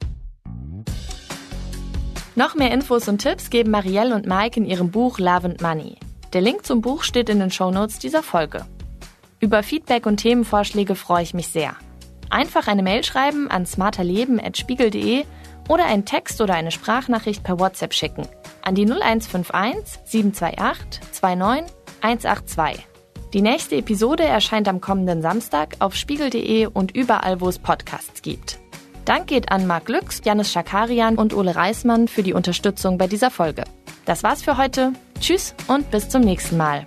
[2.35, 5.97] Noch mehr Infos und Tipps geben Marielle und Mike in ihrem Buch Love and Money.
[6.33, 8.65] Der Link zum Buch steht in den Shownotes dieser Folge.
[9.41, 11.77] Über Feedback und Themenvorschläge freue ich mich sehr.
[12.31, 15.25] Einfach eine Mail schreiben an smarterleben.spiegel.de
[15.69, 18.27] oder einen Text oder eine Sprachnachricht per WhatsApp schicken
[18.67, 22.87] an die 0151 728 29 182.
[23.33, 28.59] Die nächste Episode erscheint am kommenden Samstag auf spiegel.de und überall, wo es Podcasts gibt.
[29.05, 33.31] Dank geht an Marc Lüx, Janis Schakarian und Ole Reismann für die Unterstützung bei dieser
[33.31, 33.65] Folge.
[34.05, 34.93] Das war's für heute.
[35.21, 36.85] Tschüss und bis zum nächsten Mal.